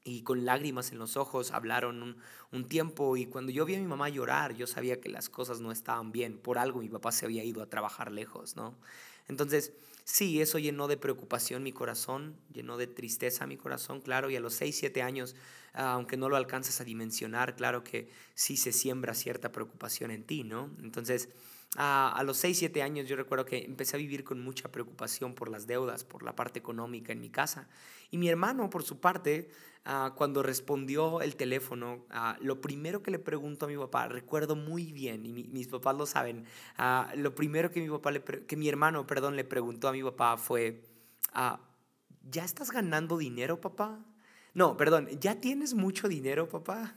Y 0.05 0.21
con 0.21 0.45
lágrimas 0.45 0.93
en 0.93 0.99
los 0.99 1.17
ojos 1.17 1.51
hablaron 1.51 2.17
un, 2.51 2.67
tiempo 2.69 3.17
y 3.17 3.25
cuando 3.25 3.51
yo 3.51 3.65
vi 3.65 3.75
a 3.75 3.79
mi 3.79 3.87
mamá 3.87 4.07
llorar, 4.07 4.55
yo 4.55 4.67
sabía 4.67 5.01
que 5.01 5.09
las 5.09 5.29
cosas 5.29 5.59
no 5.59 5.73
estaban 5.73 6.13
bien. 6.13 6.37
Por 6.37 6.57
algo 6.59 6.79
mi 6.79 6.87
papá 6.87 7.11
se 7.11 7.25
había 7.25 7.43
ido 7.43 7.61
a 7.61 7.69
trabajar 7.69 8.11
lejos, 8.11 8.55
¿no? 8.55 8.79
Entonces, 9.27 9.73
sí, 10.03 10.41
eso 10.41 10.59
llenó 10.59 10.87
de 10.87 10.97
preocupación 10.97 11.63
mi 11.63 11.71
corazón, 11.71 12.37
llenó 12.51 12.77
de 12.77 12.87
tristeza 12.87 13.47
mi 13.47 13.57
corazón, 13.57 14.01
claro, 14.01 14.29
y 14.29 14.35
a 14.35 14.39
los 14.39 14.53
6, 14.53 14.77
7 14.77 15.01
años, 15.01 15.35
aunque 15.73 16.17
no 16.17 16.29
lo 16.29 16.35
alcanzas 16.35 16.79
a 16.81 16.83
dimensionar, 16.83 17.55
claro 17.55 17.83
que 17.83 18.09
sí 18.33 18.57
se 18.57 18.71
siembra 18.71 19.13
cierta 19.13 19.51
preocupación 19.51 20.11
en 20.11 20.23
ti, 20.23 20.43
¿no? 20.43 20.69
Entonces, 20.81 21.29
a, 21.77 22.23
los 22.25 22.37
6, 22.37 22.57
7 22.57 22.81
años 22.81 23.07
yo 23.07 23.15
recuerdo 23.15 23.45
que 23.45 23.65
empecé 23.65 23.97
a 23.97 23.99
vivir 23.99 24.23
con 24.23 24.39
mucha 24.41 24.71
preocupación 24.71 25.35
por 25.35 25.49
las 25.49 25.67
deudas, 25.67 26.05
por 26.05 26.23
la 26.23 26.35
parte 26.35 26.59
económica 26.59 27.11
en 27.11 27.19
mi 27.19 27.29
casa. 27.29 27.67
Y 28.11 28.17
mi 28.17 28.29
hermano, 28.29 28.69
por 28.69 28.83
su 28.83 28.99
parte, 28.99 29.49
ah, 29.85 30.13
cuando 30.15 30.43
respondió 30.43 31.21
el 31.21 31.35
teléfono, 31.35 32.05
ah, 32.09 32.37
lo 32.41 32.61
primero 32.61 33.01
que 33.01 33.11
le 33.11 33.19
preguntó 33.19 33.65
a 33.65 33.69
mi 33.69 33.77
papá, 33.77 34.07
recuerdo 34.07 34.55
muy 34.55 34.91
bien, 34.91 35.25
y 35.25 35.31
mis 35.31 35.67
papás 35.67 35.95
lo 35.95 36.05
saben, 36.05 36.45
ah, 36.77 37.11
lo 37.15 37.33
primero 37.35 37.71
que 37.71 37.81
mi, 37.81 37.89
papá 37.89 38.11
le 38.11 38.21
que 38.23 38.57
mi 38.57 38.67
hermano 38.67 39.07
perdón, 39.07 39.35
le 39.35 39.43
preguntó 39.43 39.87
a 39.87 39.93
mi 39.93 40.03
papá 40.03 40.37
fue, 40.37 40.83
¿ya 42.29 42.43
estás 42.43 42.71
ganando 42.71 43.17
dinero, 43.17 43.61
papá? 43.61 43.99
No, 44.53 44.77
perdón, 44.77 45.09
¿ya 45.19 45.39
tienes 45.39 45.73
mucho 45.73 46.07
dinero, 46.07 46.49
papá? 46.49 46.95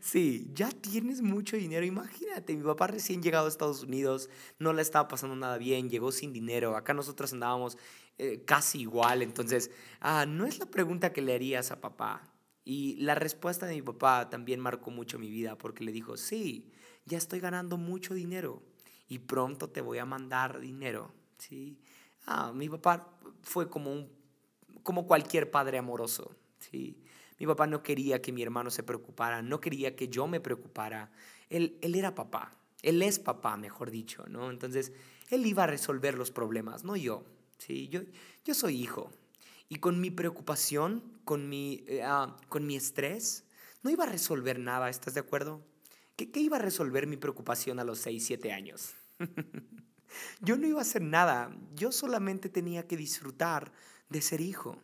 Sí, 0.00 0.50
ya 0.54 0.70
tienes 0.70 1.22
mucho 1.22 1.56
dinero. 1.56 1.84
Imagínate, 1.84 2.56
mi 2.56 2.62
papá 2.62 2.86
recién 2.86 3.22
llegado 3.22 3.46
a 3.46 3.48
Estados 3.48 3.82
Unidos, 3.82 4.30
no 4.58 4.72
le 4.72 4.82
estaba 4.82 5.08
pasando 5.08 5.36
nada 5.36 5.58
bien, 5.58 5.90
llegó 5.90 6.12
sin 6.12 6.32
dinero. 6.32 6.76
Acá 6.76 6.94
nosotros 6.94 7.32
andábamos 7.32 7.76
eh, 8.18 8.42
casi 8.44 8.80
igual. 8.80 9.22
Entonces, 9.22 9.70
ah, 10.00 10.26
no 10.26 10.46
es 10.46 10.58
la 10.58 10.66
pregunta 10.66 11.12
que 11.12 11.22
le 11.22 11.34
harías 11.34 11.70
a 11.70 11.80
papá. 11.80 12.32
Y 12.64 12.96
la 12.96 13.14
respuesta 13.14 13.66
de 13.66 13.74
mi 13.74 13.82
papá 13.82 14.28
también 14.28 14.60
marcó 14.60 14.90
mucho 14.90 15.18
mi 15.18 15.30
vida 15.30 15.56
porque 15.56 15.84
le 15.84 15.92
dijo, 15.92 16.16
sí, 16.16 16.70
ya 17.06 17.16
estoy 17.16 17.40
ganando 17.40 17.78
mucho 17.78 18.12
dinero 18.12 18.62
y 19.08 19.20
pronto 19.20 19.70
te 19.70 19.80
voy 19.80 19.98
a 19.98 20.04
mandar 20.04 20.60
dinero. 20.60 21.12
¿sí? 21.38 21.78
Ah, 22.26 22.52
mi 22.54 22.68
papá 22.68 23.08
fue 23.42 23.70
como, 23.70 23.90
un, 23.90 24.12
como 24.82 25.06
cualquier 25.06 25.50
padre 25.50 25.78
amoroso. 25.78 26.36
¿sí? 26.58 27.00
Mi 27.38 27.46
papá 27.46 27.66
no 27.66 27.82
quería 27.82 28.20
que 28.20 28.32
mi 28.32 28.42
hermano 28.42 28.70
se 28.70 28.82
preocupara, 28.82 29.42
no 29.42 29.60
quería 29.60 29.94
que 29.94 30.08
yo 30.08 30.26
me 30.26 30.40
preocupara. 30.40 31.10
Él, 31.50 31.78
él 31.80 31.94
era 31.94 32.14
papá, 32.14 32.56
él 32.82 33.02
es 33.02 33.18
papá, 33.18 33.56
mejor 33.56 33.90
dicho, 33.90 34.26
¿no? 34.28 34.50
Entonces, 34.50 34.92
él 35.30 35.46
iba 35.46 35.64
a 35.64 35.66
resolver 35.66 36.16
los 36.16 36.30
problemas, 36.30 36.84
no 36.84 36.96
yo. 36.96 37.24
¿sí? 37.58 37.88
Yo, 37.88 38.02
yo 38.44 38.54
soy 38.54 38.80
hijo. 38.80 39.10
Y 39.68 39.76
con 39.76 40.00
mi 40.00 40.10
preocupación, 40.10 41.02
con 41.24 41.48
mi, 41.48 41.84
ah, 42.02 42.36
con 42.48 42.66
mi 42.66 42.76
estrés, 42.76 43.44
no 43.82 43.90
iba 43.90 44.04
a 44.04 44.08
resolver 44.08 44.58
nada, 44.58 44.88
¿estás 44.88 45.14
de 45.14 45.20
acuerdo? 45.20 45.62
¿Qué, 46.16 46.30
¿Qué, 46.30 46.40
iba 46.40 46.56
a 46.56 46.60
resolver 46.60 47.06
mi 47.06 47.16
preocupación 47.16 47.78
a 47.78 47.84
los 47.84 47.98
6, 47.98 48.24
7 48.24 48.52
años? 48.52 48.94
yo 50.40 50.56
no 50.56 50.66
iba 50.66 50.78
a 50.78 50.82
hacer 50.82 51.02
nada, 51.02 51.54
yo 51.74 51.92
solamente 51.92 52.48
tenía 52.48 52.86
que 52.86 52.96
disfrutar 52.96 53.72
de 54.08 54.22
ser 54.22 54.40
hijo 54.40 54.78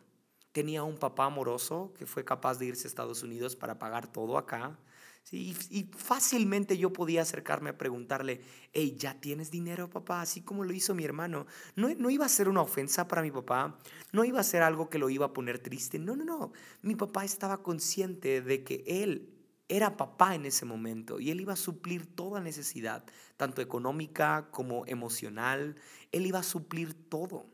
tenía 0.55 0.83
un 0.83 0.95
papá 0.95 1.25
amoroso 1.25 1.93
que 1.99 2.05
fue 2.05 2.23
capaz 2.23 2.59
de 2.59 2.67
irse 2.67 2.87
a 2.87 2.89
Estados 2.89 3.23
Unidos 3.23 3.57
para 3.57 3.77
pagar 3.77 4.07
todo 4.07 4.37
acá. 4.37 4.79
Sí, 5.21 5.53
y, 5.69 5.83
fácilmente 5.97 6.77
yo 6.77 6.93
podía 6.93 7.23
acercarme 7.23 7.71
a 7.71 7.77
preguntarle, 7.77 8.39
hey, 8.71 8.95
¿ya 8.97 9.19
tienes 9.19 9.51
dinero, 9.51 9.89
papá? 9.89 10.21
Así 10.21 10.43
como 10.43 10.63
lo 10.63 10.71
hizo 10.71 10.95
mi 10.95 11.03
hermano. 11.03 11.45
No, 11.75 11.93
no 11.95 12.09
iba 12.09 12.25
a 12.25 12.29
ser 12.29 12.47
una 12.47 12.61
ofensa 12.61 13.05
para 13.05 13.21
mi 13.21 13.31
papá, 13.31 13.77
no 14.13 14.23
iba 14.23 14.39
a 14.39 14.43
ser 14.43 14.61
algo 14.61 14.89
que 14.89 14.97
lo 14.97 15.09
iba 15.09 15.25
a 15.25 15.33
poner 15.33 15.59
triste. 15.59 15.99
No, 15.99 16.15
no, 16.15 16.23
no. 16.23 16.53
Mi 16.81 16.95
papá 16.95 17.25
estaba 17.25 17.61
consciente 17.61 18.41
de 18.41 18.63
que 18.63 18.85
él 18.87 19.33
era 19.67 19.97
papá 19.97 20.35
en 20.35 20.45
ese 20.45 20.63
momento 20.63 21.19
y 21.19 21.31
él 21.31 21.41
iba 21.41 21.51
a 21.51 21.57
suplir 21.57 22.15
toda 22.15 22.39
necesidad, 22.39 23.03
tanto 23.35 23.61
económica 23.61 24.47
como 24.51 24.85
emocional. 24.85 25.75
Él 26.13 26.27
iba 26.27 26.39
a 26.39 26.43
suplir 26.43 26.93
todo. 27.09 27.45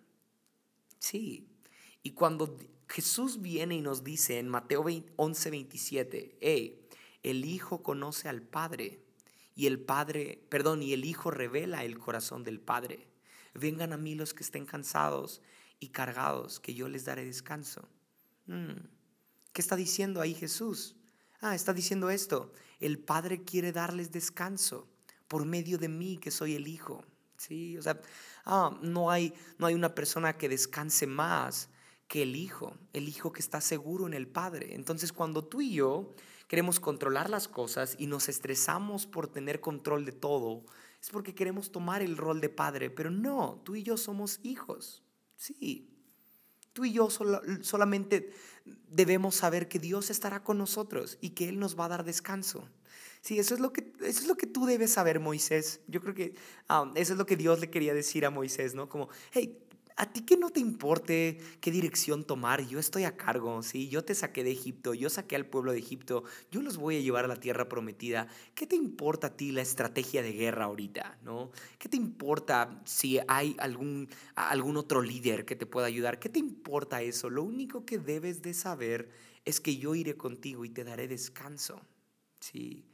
Sí. 0.99 1.47
Y 2.03 2.11
cuando 2.11 2.57
Jesús 2.91 3.41
viene 3.41 3.75
y 3.75 3.81
nos 3.81 4.03
dice 4.03 4.37
en 4.37 4.49
Mateo 4.49 4.83
11, 5.15 5.49
27, 5.49 6.37
hey, 6.41 6.85
el 7.23 7.45
Hijo 7.45 7.81
conoce 7.81 8.27
al 8.27 8.41
Padre 8.41 8.99
y 9.55 9.67
el 9.67 9.79
Padre, 9.79 10.43
perdón, 10.49 10.83
y 10.83 10.91
el 10.91 11.05
Hijo 11.05 11.31
revela 11.31 11.85
el 11.85 11.97
corazón 11.97 12.43
del 12.43 12.59
Padre. 12.59 13.07
Vengan 13.53 13.93
a 13.93 13.97
mí 13.97 14.15
los 14.15 14.33
que 14.33 14.43
estén 14.43 14.65
cansados 14.65 15.41
y 15.79 15.89
cargados, 15.89 16.59
que 16.59 16.73
yo 16.73 16.89
les 16.89 17.05
daré 17.05 17.23
descanso. 17.23 17.87
Mm, 18.47 18.73
¿Qué 19.53 19.61
está 19.61 19.77
diciendo 19.77 20.19
ahí 20.19 20.33
Jesús? 20.33 20.97
Ah, 21.39 21.55
está 21.55 21.73
diciendo 21.73 22.09
esto. 22.09 22.51
El 22.81 22.99
Padre 22.99 23.45
quiere 23.45 23.71
darles 23.71 24.11
descanso 24.11 24.89
por 25.29 25.45
medio 25.45 25.77
de 25.77 25.87
mí, 25.87 26.17
que 26.17 26.29
soy 26.29 26.55
el 26.55 26.67
Hijo. 26.67 27.05
Sí, 27.37 27.77
o 27.77 27.81
sea, 27.81 28.01
ah, 28.43 28.77
no, 28.81 29.09
hay, 29.09 29.33
no 29.59 29.67
hay 29.67 29.75
una 29.75 29.95
persona 29.95 30.37
que 30.37 30.49
descanse 30.49 31.07
más 31.07 31.69
que 32.11 32.23
el 32.23 32.35
Hijo, 32.35 32.75
el 32.91 33.07
Hijo 33.07 33.31
que 33.31 33.39
está 33.39 33.61
seguro 33.61 34.05
en 34.05 34.13
el 34.13 34.27
Padre. 34.27 34.75
Entonces 34.75 35.13
cuando 35.13 35.45
tú 35.45 35.61
y 35.61 35.75
yo 35.75 36.13
queremos 36.49 36.81
controlar 36.81 37.29
las 37.29 37.47
cosas 37.47 37.95
y 37.97 38.07
nos 38.07 38.27
estresamos 38.27 39.07
por 39.07 39.29
tener 39.29 39.61
control 39.61 40.03
de 40.03 40.11
todo, 40.11 40.65
es 41.01 41.09
porque 41.09 41.33
queremos 41.33 41.71
tomar 41.71 42.01
el 42.01 42.17
rol 42.17 42.41
de 42.41 42.49
Padre, 42.49 42.89
pero 42.89 43.11
no, 43.11 43.61
tú 43.63 43.77
y 43.77 43.83
yo 43.83 43.95
somos 43.95 44.41
hijos. 44.43 45.03
Sí, 45.37 45.87
tú 46.73 46.83
y 46.83 46.91
yo 46.91 47.07
solamente 47.61 48.33
debemos 48.89 49.35
saber 49.35 49.69
que 49.69 49.79
Dios 49.79 50.09
estará 50.09 50.43
con 50.43 50.57
nosotros 50.57 51.17
y 51.21 51.29
que 51.29 51.47
Él 51.47 51.59
nos 51.59 51.79
va 51.79 51.85
a 51.85 51.89
dar 51.95 52.03
descanso. 52.03 52.67
Sí, 53.21 53.39
eso 53.39 53.53
es 53.53 53.61
lo 53.61 53.71
que, 53.71 53.93
eso 54.01 54.19
es 54.19 54.27
lo 54.27 54.35
que 54.35 54.47
tú 54.47 54.65
debes 54.65 54.91
saber, 54.91 55.21
Moisés. 55.21 55.79
Yo 55.87 56.01
creo 56.01 56.13
que 56.13 56.35
ah, 56.67 56.91
eso 56.95 57.13
es 57.13 57.17
lo 57.17 57.25
que 57.25 57.37
Dios 57.37 57.61
le 57.61 57.69
quería 57.69 57.93
decir 57.93 58.25
a 58.25 58.29
Moisés, 58.29 58.75
¿no? 58.75 58.89
Como, 58.89 59.07
hey, 59.31 59.57
a 60.01 60.11
ti 60.11 60.21
que 60.21 60.35
no 60.35 60.49
te 60.49 60.59
importe 60.59 61.37
qué 61.59 61.69
dirección 61.69 62.23
tomar, 62.23 62.65
yo 62.65 62.79
estoy 62.79 63.03
a 63.03 63.15
cargo, 63.15 63.61
¿sí? 63.61 63.87
Yo 63.87 64.03
te 64.03 64.15
saqué 64.15 64.43
de 64.43 64.51
Egipto, 64.51 64.95
yo 64.95 65.11
saqué 65.11 65.35
al 65.35 65.45
pueblo 65.45 65.73
de 65.73 65.77
Egipto, 65.77 66.23
yo 66.49 66.63
los 66.63 66.77
voy 66.77 66.97
a 66.97 67.01
llevar 67.01 67.25
a 67.25 67.27
la 67.27 67.35
tierra 67.35 67.69
prometida. 67.69 68.27
¿Qué 68.55 68.65
te 68.65 68.75
importa 68.75 69.27
a 69.27 69.37
ti 69.37 69.51
la 69.51 69.61
estrategia 69.61 70.23
de 70.23 70.33
guerra 70.33 70.65
ahorita, 70.65 71.19
no? 71.21 71.51
¿Qué 71.77 71.87
te 71.87 71.97
importa 71.97 72.81
si 72.83 73.19
hay 73.27 73.55
algún, 73.59 74.09
algún 74.33 74.75
otro 74.77 75.03
líder 75.03 75.45
que 75.45 75.55
te 75.55 75.67
pueda 75.67 75.85
ayudar? 75.85 76.17
¿Qué 76.17 76.29
te 76.29 76.39
importa 76.39 77.03
eso? 77.03 77.29
Lo 77.29 77.43
único 77.43 77.85
que 77.85 77.99
debes 77.99 78.41
de 78.41 78.55
saber 78.55 79.11
es 79.45 79.59
que 79.59 79.77
yo 79.77 79.93
iré 79.93 80.17
contigo 80.17 80.65
y 80.65 80.69
te 80.69 80.83
daré 80.83 81.07
descanso. 81.07 81.79
Sí. 82.39 82.87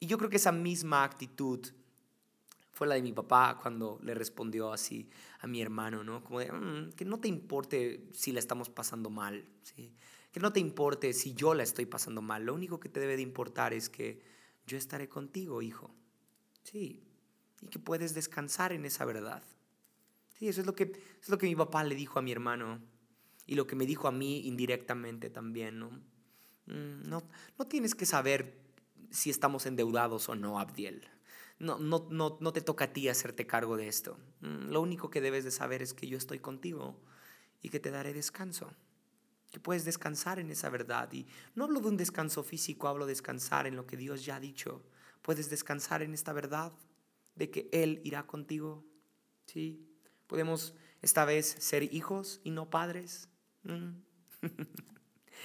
Y 0.00 0.06
yo 0.06 0.16
creo 0.16 0.30
que 0.30 0.36
esa 0.36 0.52
misma 0.52 1.04
actitud 1.04 1.60
fue 2.74 2.88
la 2.88 2.96
de 2.96 3.02
mi 3.02 3.12
papá 3.12 3.58
cuando 3.62 4.00
le 4.02 4.14
respondió 4.14 4.72
así 4.72 5.08
a 5.38 5.46
mi 5.46 5.62
hermano, 5.62 6.02
¿no? 6.02 6.24
Como 6.24 6.40
de, 6.40 6.50
mm, 6.50 6.92
que 6.94 7.04
no 7.04 7.20
te 7.20 7.28
importe 7.28 8.08
si 8.12 8.32
la 8.32 8.40
estamos 8.40 8.68
pasando 8.68 9.10
mal, 9.10 9.48
¿sí? 9.62 9.94
Que 10.32 10.40
no 10.40 10.52
te 10.52 10.58
importe 10.58 11.12
si 11.12 11.34
yo 11.34 11.54
la 11.54 11.62
estoy 11.62 11.86
pasando 11.86 12.20
mal. 12.20 12.44
Lo 12.44 12.52
único 12.52 12.80
que 12.80 12.88
te 12.88 12.98
debe 12.98 13.14
de 13.14 13.22
importar 13.22 13.72
es 13.72 13.88
que 13.88 14.20
yo 14.66 14.76
estaré 14.76 15.08
contigo, 15.08 15.62
hijo. 15.62 15.94
Sí. 16.64 17.04
Y 17.62 17.68
que 17.68 17.78
puedes 17.78 18.12
descansar 18.12 18.72
en 18.72 18.84
esa 18.84 19.04
verdad. 19.04 19.44
Sí, 20.36 20.48
eso 20.48 20.60
es 20.60 20.66
lo 20.66 20.74
que, 20.74 21.00
es 21.22 21.28
lo 21.28 21.38
que 21.38 21.46
mi 21.46 21.54
papá 21.54 21.84
le 21.84 21.94
dijo 21.94 22.18
a 22.18 22.22
mi 22.22 22.32
hermano 22.32 22.80
y 23.46 23.54
lo 23.54 23.68
que 23.68 23.76
me 23.76 23.86
dijo 23.86 24.08
a 24.08 24.12
mí 24.12 24.48
indirectamente 24.48 25.30
también, 25.30 25.78
¿no? 25.78 25.90
Mm, 26.66 27.08
no, 27.08 27.22
no 27.56 27.66
tienes 27.68 27.94
que 27.94 28.04
saber 28.04 28.58
si 29.10 29.30
estamos 29.30 29.64
endeudados 29.66 30.28
o 30.28 30.34
no, 30.34 30.58
Abdiel. 30.58 31.08
No, 31.58 31.78
no, 31.78 32.08
no, 32.10 32.38
no 32.40 32.52
te 32.52 32.60
toca 32.60 32.86
a 32.86 32.92
ti 32.92 33.08
hacerte 33.08 33.46
cargo 33.46 33.76
de 33.76 33.88
esto. 33.88 34.18
Mm, 34.40 34.70
lo 34.70 34.80
único 34.80 35.10
que 35.10 35.20
debes 35.20 35.44
de 35.44 35.50
saber 35.50 35.82
es 35.82 35.94
que 35.94 36.08
yo 36.08 36.18
estoy 36.18 36.40
contigo 36.40 37.00
y 37.62 37.68
que 37.68 37.80
te 37.80 37.90
daré 37.90 38.12
descanso. 38.12 38.72
Que 39.50 39.60
puedes 39.60 39.84
descansar 39.84 40.38
en 40.38 40.50
esa 40.50 40.68
verdad. 40.68 41.12
Y 41.12 41.26
no 41.54 41.64
hablo 41.64 41.80
de 41.80 41.88
un 41.88 41.96
descanso 41.96 42.42
físico, 42.42 42.88
hablo 42.88 43.06
de 43.06 43.12
descansar 43.12 43.66
en 43.66 43.76
lo 43.76 43.86
que 43.86 43.96
Dios 43.96 44.24
ya 44.24 44.36
ha 44.36 44.40
dicho. 44.40 44.82
Puedes 45.22 45.48
descansar 45.48 46.02
en 46.02 46.12
esta 46.12 46.32
verdad 46.32 46.72
de 47.36 47.50
que 47.50 47.68
Él 47.72 48.00
irá 48.04 48.26
contigo. 48.26 48.84
¿Sí? 49.46 49.86
Podemos 50.26 50.74
esta 51.02 51.24
vez 51.24 51.46
ser 51.58 51.94
hijos 51.94 52.40
y 52.44 52.50
no 52.50 52.68
padres. 52.70 53.28
Mm. 53.62 54.00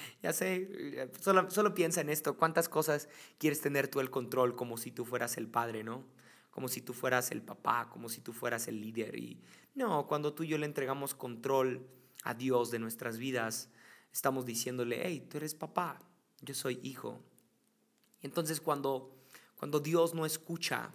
ya 0.22 0.32
sé, 0.32 1.10
solo, 1.20 1.50
solo 1.50 1.74
piensa 1.74 2.00
en 2.00 2.10
esto. 2.10 2.36
¿Cuántas 2.36 2.68
cosas 2.68 3.08
quieres 3.38 3.60
tener 3.60 3.88
tú 3.88 4.00
el 4.00 4.10
control 4.10 4.56
como 4.56 4.76
si 4.76 4.90
tú 4.90 5.04
fueras 5.04 5.36
el 5.36 5.48
padre, 5.48 5.84
no? 5.84 6.04
Como 6.50 6.68
si 6.68 6.80
tú 6.80 6.92
fueras 6.92 7.30
el 7.30 7.42
papá, 7.42 7.88
como 7.90 8.08
si 8.08 8.20
tú 8.20 8.32
fueras 8.32 8.68
el 8.68 8.80
líder. 8.80 9.16
Y 9.16 9.40
no, 9.74 10.06
cuando 10.06 10.34
tú 10.34 10.42
y 10.42 10.48
yo 10.48 10.58
le 10.58 10.66
entregamos 10.66 11.14
control 11.14 11.86
a 12.24 12.34
Dios 12.34 12.70
de 12.70 12.78
nuestras 12.78 13.18
vidas, 13.18 13.70
estamos 14.12 14.44
diciéndole, 14.44 15.00
hey, 15.04 15.26
tú 15.28 15.36
eres 15.36 15.54
papá, 15.54 16.00
yo 16.40 16.54
soy 16.54 16.80
hijo. 16.82 17.22
Entonces 18.22 18.60
cuando, 18.60 19.16
cuando 19.56 19.80
Dios 19.80 20.14
no 20.14 20.26
escucha, 20.26 20.92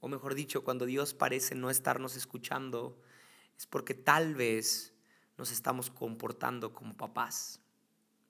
o 0.00 0.08
mejor 0.08 0.34
dicho, 0.34 0.62
cuando 0.62 0.86
Dios 0.86 1.14
parece 1.14 1.54
no 1.54 1.70
estarnos 1.70 2.16
escuchando, 2.16 3.00
es 3.56 3.66
porque 3.66 3.94
tal 3.94 4.34
vez 4.34 4.94
nos 5.36 5.50
estamos 5.50 5.90
comportando 5.90 6.72
como 6.72 6.96
papás, 6.96 7.60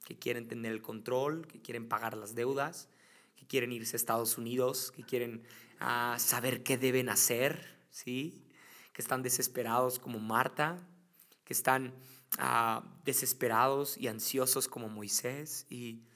que 0.08 0.18
quieren 0.18 0.48
tener 0.48 0.72
el 0.72 0.80
control, 0.80 1.46
que 1.46 1.60
quieren 1.60 1.86
pagar 1.86 2.16
las 2.16 2.34
deudas, 2.34 2.88
que 3.36 3.46
quieren 3.46 3.72
irse 3.72 3.94
a 3.94 3.98
Estados 3.98 4.38
Unidos, 4.38 4.90
que 4.90 5.02
quieren 5.02 5.42
ah, 5.80 6.16
saber 6.18 6.62
qué 6.62 6.78
deben 6.78 7.10
hacer, 7.10 7.76
¿sí? 7.90 8.42
que 8.94 9.02
están 9.02 9.22
desesperados 9.22 9.98
como 9.98 10.18
Marta, 10.18 10.78
que 11.44 11.52
están 11.52 11.94
ah, 12.38 12.90
desesperados 13.04 13.98
y 13.98 14.08
ansiosos 14.08 14.66
como 14.66 14.88
Moisés 14.88 15.66
y 15.68 16.06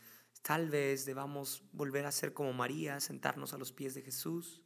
tal 0.40 0.70
vez 0.70 1.04
debamos 1.04 1.62
volver 1.72 2.06
a 2.06 2.12
ser 2.12 2.32
como 2.32 2.54
María, 2.54 2.98
sentarnos 2.98 3.52
a 3.52 3.58
los 3.58 3.72
pies 3.72 3.92
de 3.92 4.00
Jesús, 4.00 4.62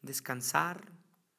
descansar, 0.00 0.90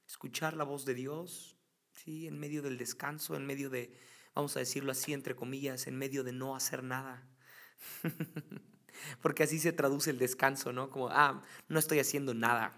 escuchar 0.07 0.55
la 0.55 0.65
voz 0.65 0.85
de 0.85 0.93
Dios, 0.93 1.57
¿sí? 1.93 2.27
en 2.27 2.37
medio 2.37 2.61
del 2.61 2.77
descanso, 2.77 3.35
en 3.35 3.47
medio 3.47 3.71
de 3.71 3.91
vamos 4.35 4.55
a 4.55 4.59
decirlo 4.59 4.91
así, 4.91 5.13
entre 5.13 5.35
comillas, 5.35 5.87
en 5.87 5.97
medio 5.97 6.23
de 6.23 6.31
no 6.31 6.55
hacer 6.55 6.83
nada. 6.83 7.27
Porque 9.21 9.43
así 9.43 9.59
se 9.59 9.73
traduce 9.73 10.09
el 10.09 10.17
descanso, 10.17 10.71
¿no? 10.71 10.89
Como, 10.89 11.09
ah, 11.09 11.41
no 11.67 11.79
estoy 11.79 11.99
haciendo 11.99 12.33
nada. 12.33 12.73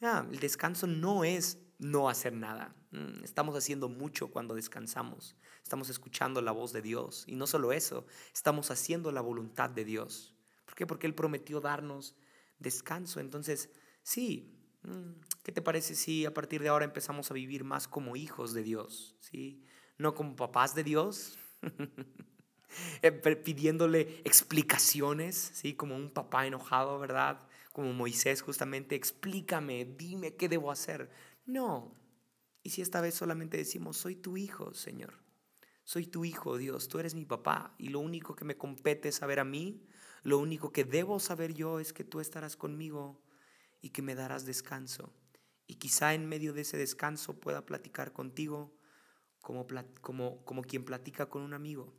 Ah, 0.00 0.26
el 0.30 0.38
descanso 0.40 0.86
no 0.86 1.24
es 1.24 1.58
no 1.78 2.08
hacer 2.08 2.32
nada. 2.32 2.74
Mm, 2.90 3.24
estamos 3.24 3.56
haciendo 3.56 3.88
mucho 3.88 4.28
cuando 4.28 4.54
descansamos. 4.54 5.36
Estamos 5.62 5.88
escuchando 5.88 6.40
la 6.42 6.52
voz 6.52 6.72
de 6.72 6.82
Dios. 6.82 7.24
Y 7.26 7.36
no 7.36 7.46
solo 7.46 7.72
eso, 7.72 8.06
estamos 8.32 8.70
haciendo 8.70 9.12
la 9.12 9.20
voluntad 9.20 9.70
de 9.70 9.84
Dios. 9.84 10.34
¿Por 10.64 10.74
qué? 10.74 10.86
Porque 10.86 11.06
Él 11.06 11.14
prometió 11.14 11.60
darnos 11.60 12.16
descanso. 12.58 13.20
Entonces, 13.20 13.70
sí, 14.02 14.58
mm, 14.82 15.12
¿qué 15.42 15.52
te 15.52 15.62
parece 15.62 15.94
si 15.94 16.24
a 16.24 16.34
partir 16.34 16.62
de 16.62 16.68
ahora 16.68 16.84
empezamos 16.84 17.30
a 17.30 17.34
vivir 17.34 17.64
más 17.64 17.88
como 17.88 18.16
hijos 18.16 18.54
de 18.54 18.62
Dios? 18.62 19.16
¿Sí? 19.20 19.64
No 19.98 20.14
como 20.14 20.36
papás 20.36 20.74
de 20.74 20.84
Dios, 20.84 21.38
eh, 23.02 23.12
pidiéndole 23.12 24.20
explicaciones, 24.24 25.52
¿sí? 25.54 25.74
Como 25.74 25.96
un 25.96 26.10
papá 26.10 26.46
enojado, 26.46 26.98
¿verdad? 26.98 27.46
Como 27.72 27.92
Moisés 27.92 28.42
justamente, 28.42 28.94
explícame, 28.94 29.84
dime 29.84 30.34
qué 30.34 30.48
debo 30.48 30.70
hacer. 30.70 31.10
No. 31.46 31.94
Y 32.62 32.70
si 32.70 32.82
esta 32.82 33.00
vez 33.00 33.14
solamente 33.14 33.56
decimos, 33.56 33.96
soy 33.96 34.16
tu 34.16 34.36
hijo, 34.36 34.74
Señor. 34.74 35.22
Soy 35.84 36.06
tu 36.06 36.24
hijo, 36.24 36.56
Dios, 36.56 36.88
tú 36.88 36.98
eres 36.98 37.14
mi 37.14 37.26
papá 37.26 37.74
y 37.76 37.88
lo 37.88 38.00
único 38.00 38.34
que 38.34 38.46
me 38.46 38.56
compete 38.56 39.10
es 39.10 39.16
saber 39.16 39.38
a 39.38 39.44
mí, 39.44 39.86
lo 40.22 40.38
único 40.38 40.72
que 40.72 40.84
debo 40.84 41.20
saber 41.20 41.52
yo 41.52 41.78
es 41.78 41.92
que 41.92 42.04
tú 42.04 42.20
estarás 42.20 42.56
conmigo 42.56 43.20
y 43.82 43.90
que 43.90 44.00
me 44.00 44.14
darás 44.14 44.46
descanso. 44.46 45.12
Y 45.66 45.74
quizá 45.74 46.14
en 46.14 46.26
medio 46.26 46.54
de 46.54 46.62
ese 46.62 46.78
descanso 46.78 47.38
pueda 47.38 47.66
platicar 47.66 48.14
contigo 48.14 48.74
como, 49.44 49.66
como, 50.00 50.42
como 50.44 50.62
quien 50.62 50.84
platica 50.84 51.26
con 51.26 51.42
un 51.42 51.52
amigo. 51.52 51.92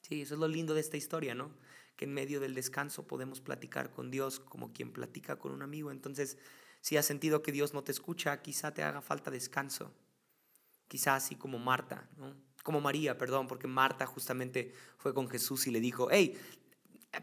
Sí, 0.00 0.22
eso 0.22 0.34
es 0.34 0.40
lo 0.40 0.46
lindo 0.46 0.74
de 0.74 0.80
esta 0.80 0.96
historia, 0.96 1.34
¿no? 1.34 1.50
Que 1.96 2.04
en 2.04 2.14
medio 2.14 2.38
del 2.38 2.54
descanso 2.54 3.06
podemos 3.08 3.40
platicar 3.40 3.90
con 3.90 4.12
Dios 4.12 4.38
como 4.38 4.72
quien 4.72 4.92
platica 4.92 5.36
con 5.36 5.50
un 5.50 5.62
amigo. 5.62 5.90
Entonces, 5.90 6.38
si 6.80 6.96
has 6.96 7.04
sentido 7.04 7.42
que 7.42 7.50
Dios 7.50 7.74
no 7.74 7.82
te 7.82 7.90
escucha, 7.90 8.40
quizá 8.42 8.72
te 8.72 8.84
haga 8.84 9.02
falta 9.02 9.32
descanso. 9.32 9.92
Quizá 10.86 11.16
así 11.16 11.34
como 11.34 11.58
Marta, 11.58 12.08
¿no? 12.16 12.36
Como 12.62 12.80
María, 12.80 13.18
perdón, 13.18 13.48
porque 13.48 13.66
Marta 13.66 14.06
justamente 14.06 14.72
fue 14.98 15.12
con 15.12 15.28
Jesús 15.28 15.66
y 15.66 15.72
le 15.72 15.80
dijo, 15.80 16.08
hey, 16.12 16.38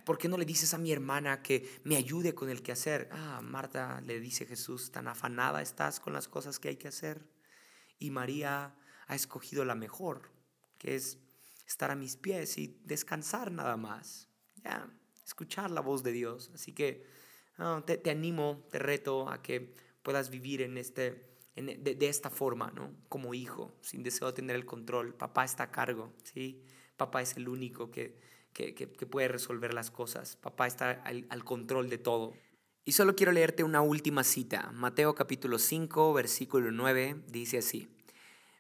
¿por 0.06 0.18
qué 0.18 0.28
no 0.28 0.38
le 0.38 0.46
dices 0.46 0.74
a 0.74 0.78
mi 0.78 0.92
hermana 0.92 1.42
que 1.42 1.80
me 1.86 1.96
ayude 1.96 2.36
con 2.36 2.50
el 2.50 2.62
que 2.62 2.74
hacer? 2.74 3.08
Ah, 3.14 3.40
Marta 3.42 4.02
le 4.02 4.20
dice 4.20 4.46
Jesús, 4.46 4.92
tan 4.92 5.08
afanada 5.08 5.62
estás 5.62 6.02
con 6.02 6.12
las 6.12 6.28
cosas 6.28 6.60
que 6.60 6.68
hay 6.68 6.76
que 6.76 6.90
hacer. 6.90 7.26
Y 8.00 8.10
María 8.12 8.76
ha 9.14 9.16
escogido 9.16 9.64
la 9.64 9.76
mejor, 9.76 10.32
que 10.78 10.96
es 10.96 11.20
estar 11.68 11.92
a 11.92 11.96
mis 11.96 12.18
pies 12.18 12.58
y 12.58 12.80
descansar 12.84 13.52
nada 13.52 13.78
más. 13.78 14.28
Ya, 14.64 14.92
escuchar 15.26 15.72
la 15.72 15.82
voz 15.82 16.04
de 16.04 16.12
Dios. 16.12 16.52
Así 16.54 16.74
que 16.74 17.06
te, 17.86 18.10
animo, 18.10 18.68
te 18.72 18.80
reto 18.80 19.30
a 19.30 19.42
que 19.42 19.76
puedas 20.02 20.30
vivir 20.30 20.62
en 20.62 20.78
este, 20.78 21.38
de, 21.56 22.08
esta 22.08 22.30
forma, 22.30 22.72
¿no? 22.72 22.92
Como 23.08 23.34
hijo, 23.34 23.78
sin 23.82 24.04
deseo 24.04 24.28
de 24.28 24.34
tener 24.34 24.56
el 24.56 24.66
control. 24.66 25.14
Papá 25.14 25.46
está 25.46 25.64
a 25.64 25.72
cargo, 25.72 26.12
¿sí? 26.24 26.64
Papá 26.98 27.22
es 27.22 27.38
el 27.38 27.48
único 27.48 27.92
que, 27.92 28.20
que, 28.52 28.88
puede 29.06 29.28
resolver 29.28 29.74
las 29.76 29.92
cosas. 29.92 30.36
Papá 30.38 30.66
está 30.66 30.92
al, 30.92 31.28
al 31.30 31.44
control 31.44 31.90
de 31.90 32.00
todo. 32.00 32.34
Y 32.84 32.94
solo 32.94 33.16
quiero 33.16 33.32
leerte 33.32 33.64
una 33.64 33.82
última 33.82 34.24
cita. 34.24 34.72
Mateo 34.74 35.14
capítulo 35.14 35.60
5, 35.60 36.14
versículo 36.14 36.72
9, 36.72 37.24
dice 37.28 37.60
así. 37.60 37.93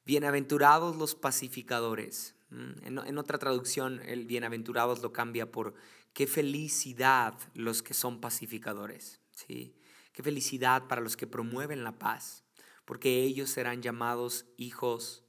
Bienaventurados 0.06 0.98
los 0.98 1.16
pacificadores. 1.16 2.36
Mm, 2.50 3.00
en, 3.08 3.18
otra 3.18 3.38
traducción, 3.38 4.02
el 4.02 4.26
bienaventurados 4.26 5.02
lo 5.02 5.14
cambia 5.14 5.50
por 5.50 5.76
qué 6.12 6.28
felicidad 6.28 7.34
los 7.54 7.82
que 7.82 7.94
son 7.94 8.20
pacificadores. 8.20 9.22
¿sí? 9.32 9.74
Qué 10.12 10.22
felicidad 10.22 10.90
para 10.90 11.00
los 11.00 11.16
que 11.16 11.26
promueven 11.26 11.86
la 11.86 11.98
paz, 12.00 12.44
porque 12.84 13.24
ellos 13.24 13.50
serán 13.50 13.82
llamados 13.82 14.46
hijos 14.58 15.24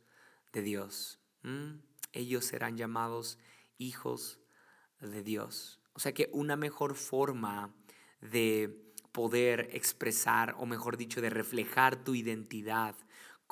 de 0.52 0.62
Dios. 0.62 1.20
Mm, 1.42 1.76
ellos 2.12 2.44
serán 2.44 2.76
llamados 2.76 3.38
hijos 3.78 4.40
de 5.00 5.22
Dios. 5.22 5.78
O 5.92 6.00
sea 6.00 6.12
que 6.12 6.30
una 6.32 6.56
mejor 6.56 6.96
forma 6.96 7.72
de 8.20 8.92
poder 9.12 9.68
expresar, 9.72 10.56
o 10.58 10.66
mejor 10.66 10.96
dicho, 10.96 11.20
de 11.20 11.30
reflejar 11.30 12.02
tu 12.02 12.16
identidad 12.16 12.96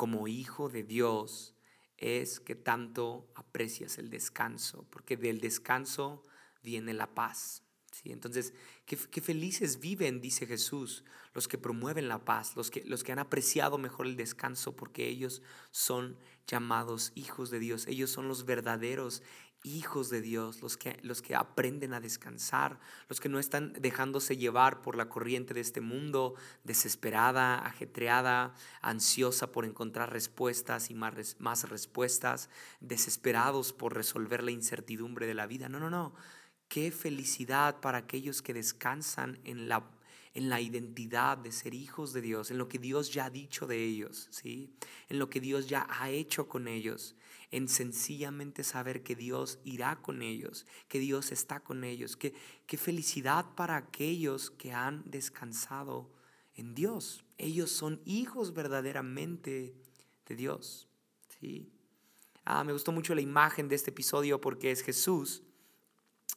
como 0.02 0.26
hijo 0.26 0.68
de 0.68 0.82
Dios 0.82 1.54
es 1.96 2.40
que 2.40 2.56
tanto 2.56 3.30
aprecias 3.36 3.98
el 3.98 4.10
descanso, 4.10 4.84
porque 4.90 5.16
del 5.16 5.40
descanso 5.40 6.24
viene 6.60 6.92
la 6.92 7.14
paz. 7.14 7.62
¿sí? 7.92 8.10
Entonces, 8.10 8.52
qué, 8.84 8.96
felices 8.96 9.78
viven, 9.78 10.20
dice 10.20 10.44
Jesús, 10.44 11.04
los 11.34 11.46
que 11.46 11.56
promueven 11.56 12.08
la 12.08 12.24
paz, 12.24 12.56
los 12.56 12.68
que, 12.68 12.82
los 12.84 13.04
que 13.04 13.12
han 13.12 13.20
apreciado 13.20 13.78
mejor 13.78 14.06
el 14.06 14.16
descanso, 14.16 14.74
porque 14.74 15.06
ellos 15.06 15.40
son 15.70 16.18
llamados 16.48 17.12
hijos 17.14 17.50
de 17.50 17.60
Dios, 17.60 17.86
ellos 17.86 18.10
son 18.10 18.26
los 18.26 18.44
verdaderos 18.44 19.22
hijos 19.64 20.10
de 20.10 20.20
Dios, 20.20 20.60
los 20.60 20.76
que, 20.76 20.98
los 21.02 21.22
que 21.22 21.34
aprenden 21.34 21.94
a 21.94 22.00
descansar, 22.00 22.80
los 23.08 23.20
que 23.20 23.28
no 23.28 23.38
están 23.38 23.72
dejándose 23.74 24.36
llevar 24.36 24.82
por 24.82 24.96
la 24.96 25.08
corriente 25.08 25.54
de 25.54 25.60
este 25.60 25.80
mundo, 25.80 26.34
desesperada, 26.64 27.64
ajetreada, 27.64 28.54
ansiosa 28.80 29.52
por 29.52 29.64
encontrar 29.64 30.12
respuestas 30.12 30.90
y 30.90 30.94
más, 30.94 31.36
más 31.38 31.68
respuestas, 31.68 32.50
desesperados 32.80 33.72
por 33.72 33.94
resolver 33.94 34.42
la 34.42 34.50
incertidumbre 34.50 35.26
de 35.26 35.34
la 35.34 35.46
vida. 35.46 35.68
No, 35.68 35.78
no, 35.78 35.90
no. 35.90 36.14
Qué 36.68 36.90
felicidad 36.90 37.80
para 37.80 37.98
aquellos 37.98 38.42
que 38.42 38.54
descansan 38.54 39.38
en 39.44 39.68
la, 39.68 39.90
en 40.34 40.48
la 40.48 40.60
identidad 40.60 41.38
de 41.38 41.52
ser 41.52 41.74
hijos 41.74 42.12
de 42.12 42.22
Dios, 42.22 42.50
en 42.50 42.58
lo 42.58 42.68
que 42.68 42.78
Dios 42.78 43.12
ya 43.12 43.26
ha 43.26 43.30
dicho 43.30 43.66
de 43.66 43.84
ellos, 43.84 44.28
¿sí? 44.30 44.74
en 45.08 45.18
lo 45.18 45.28
que 45.28 45.40
Dios 45.40 45.68
ya 45.68 45.86
ha 45.90 46.10
hecho 46.10 46.48
con 46.48 46.68
ellos, 46.68 47.14
en 47.52 47.68
sencillamente 47.68 48.64
saber 48.64 49.02
que 49.02 49.14
Dios 49.14 49.60
irá 49.62 50.00
con 50.00 50.22
ellos, 50.22 50.66
que 50.88 50.98
Dios 50.98 51.30
está 51.32 51.60
con 51.60 51.84
ellos. 51.84 52.16
Qué, 52.16 52.34
qué 52.66 52.78
felicidad 52.78 53.54
para 53.54 53.76
aquellos 53.76 54.50
que 54.50 54.72
han 54.72 55.02
descansado 55.08 56.10
en 56.54 56.74
Dios. 56.74 57.24
Ellos 57.36 57.70
son 57.70 58.00
hijos 58.06 58.54
verdaderamente 58.54 59.74
de 60.26 60.34
Dios. 60.34 60.88
¿sí? 61.28 61.70
Ah, 62.44 62.64
me 62.64 62.72
gustó 62.72 62.90
mucho 62.90 63.14
la 63.14 63.20
imagen 63.20 63.68
de 63.68 63.76
este 63.76 63.90
episodio 63.90 64.40
porque 64.40 64.70
es 64.70 64.82
Jesús 64.82 65.42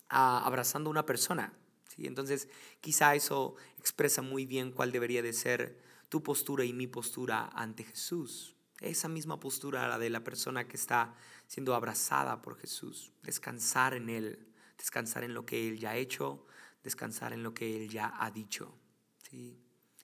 ah, 0.09 0.45
abrazando 0.45 0.89
a 0.89 0.91
una 0.91 1.05
persona. 1.05 1.53
¿sí? 1.87 2.07
Entonces, 2.07 2.49
quizá 2.81 3.15
eso 3.15 3.55
expresa 3.79 4.21
muy 4.21 4.45
bien 4.45 4.73
cuál 4.73 4.91
debería 4.91 5.21
de 5.21 5.31
ser 5.31 5.81
tu 6.09 6.21
postura 6.21 6.65
y 6.65 6.73
mi 6.73 6.87
postura 6.87 7.49
ante 7.53 7.85
Jesús. 7.85 8.54
Esa 8.85 9.09
misma 9.09 9.39
postura, 9.39 9.87
la 9.87 9.97
de 9.97 10.11
la 10.11 10.23
persona 10.23 10.67
que 10.67 10.77
está 10.77 11.15
siendo 11.47 11.73
abrazada 11.73 12.43
por 12.43 12.55
Jesús. 12.55 13.11
Descansar 13.23 13.95
en 13.95 14.09
Él, 14.09 14.47
descansar 14.77 15.23
en 15.23 15.33
lo 15.33 15.43
que 15.43 15.67
Él 15.67 15.79
ya 15.79 15.91
ha 15.91 15.95
hecho, 15.97 16.45
descansar 16.83 17.33
en 17.33 17.41
lo 17.41 17.55
que 17.55 17.75
Él 17.75 17.89
ya 17.89 18.13
ha 18.19 18.29
dicho. 18.29 18.77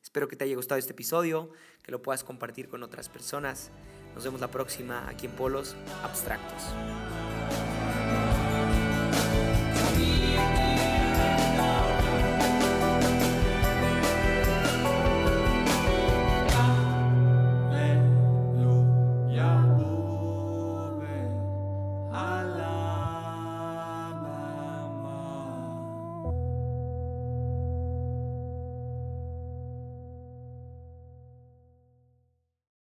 Espero 0.02 0.28
que 0.28 0.36
te 0.36 0.46
haya 0.46 0.56
gustado 0.56 0.80
este 0.80 0.94
episodio, 0.94 1.52
que 1.84 1.92
lo 1.92 2.02
puedas 2.02 2.24
compartir 2.24 2.70
con 2.70 2.82
otras 2.82 3.08
personas. 3.08 3.70
Nos 4.16 4.24
vemos 4.24 4.42
la 4.42 4.50
próxima 4.50 5.08
aquí 5.08 5.28
en 5.28 5.36
Polos 5.36 5.76
Abstractos. 6.04 6.64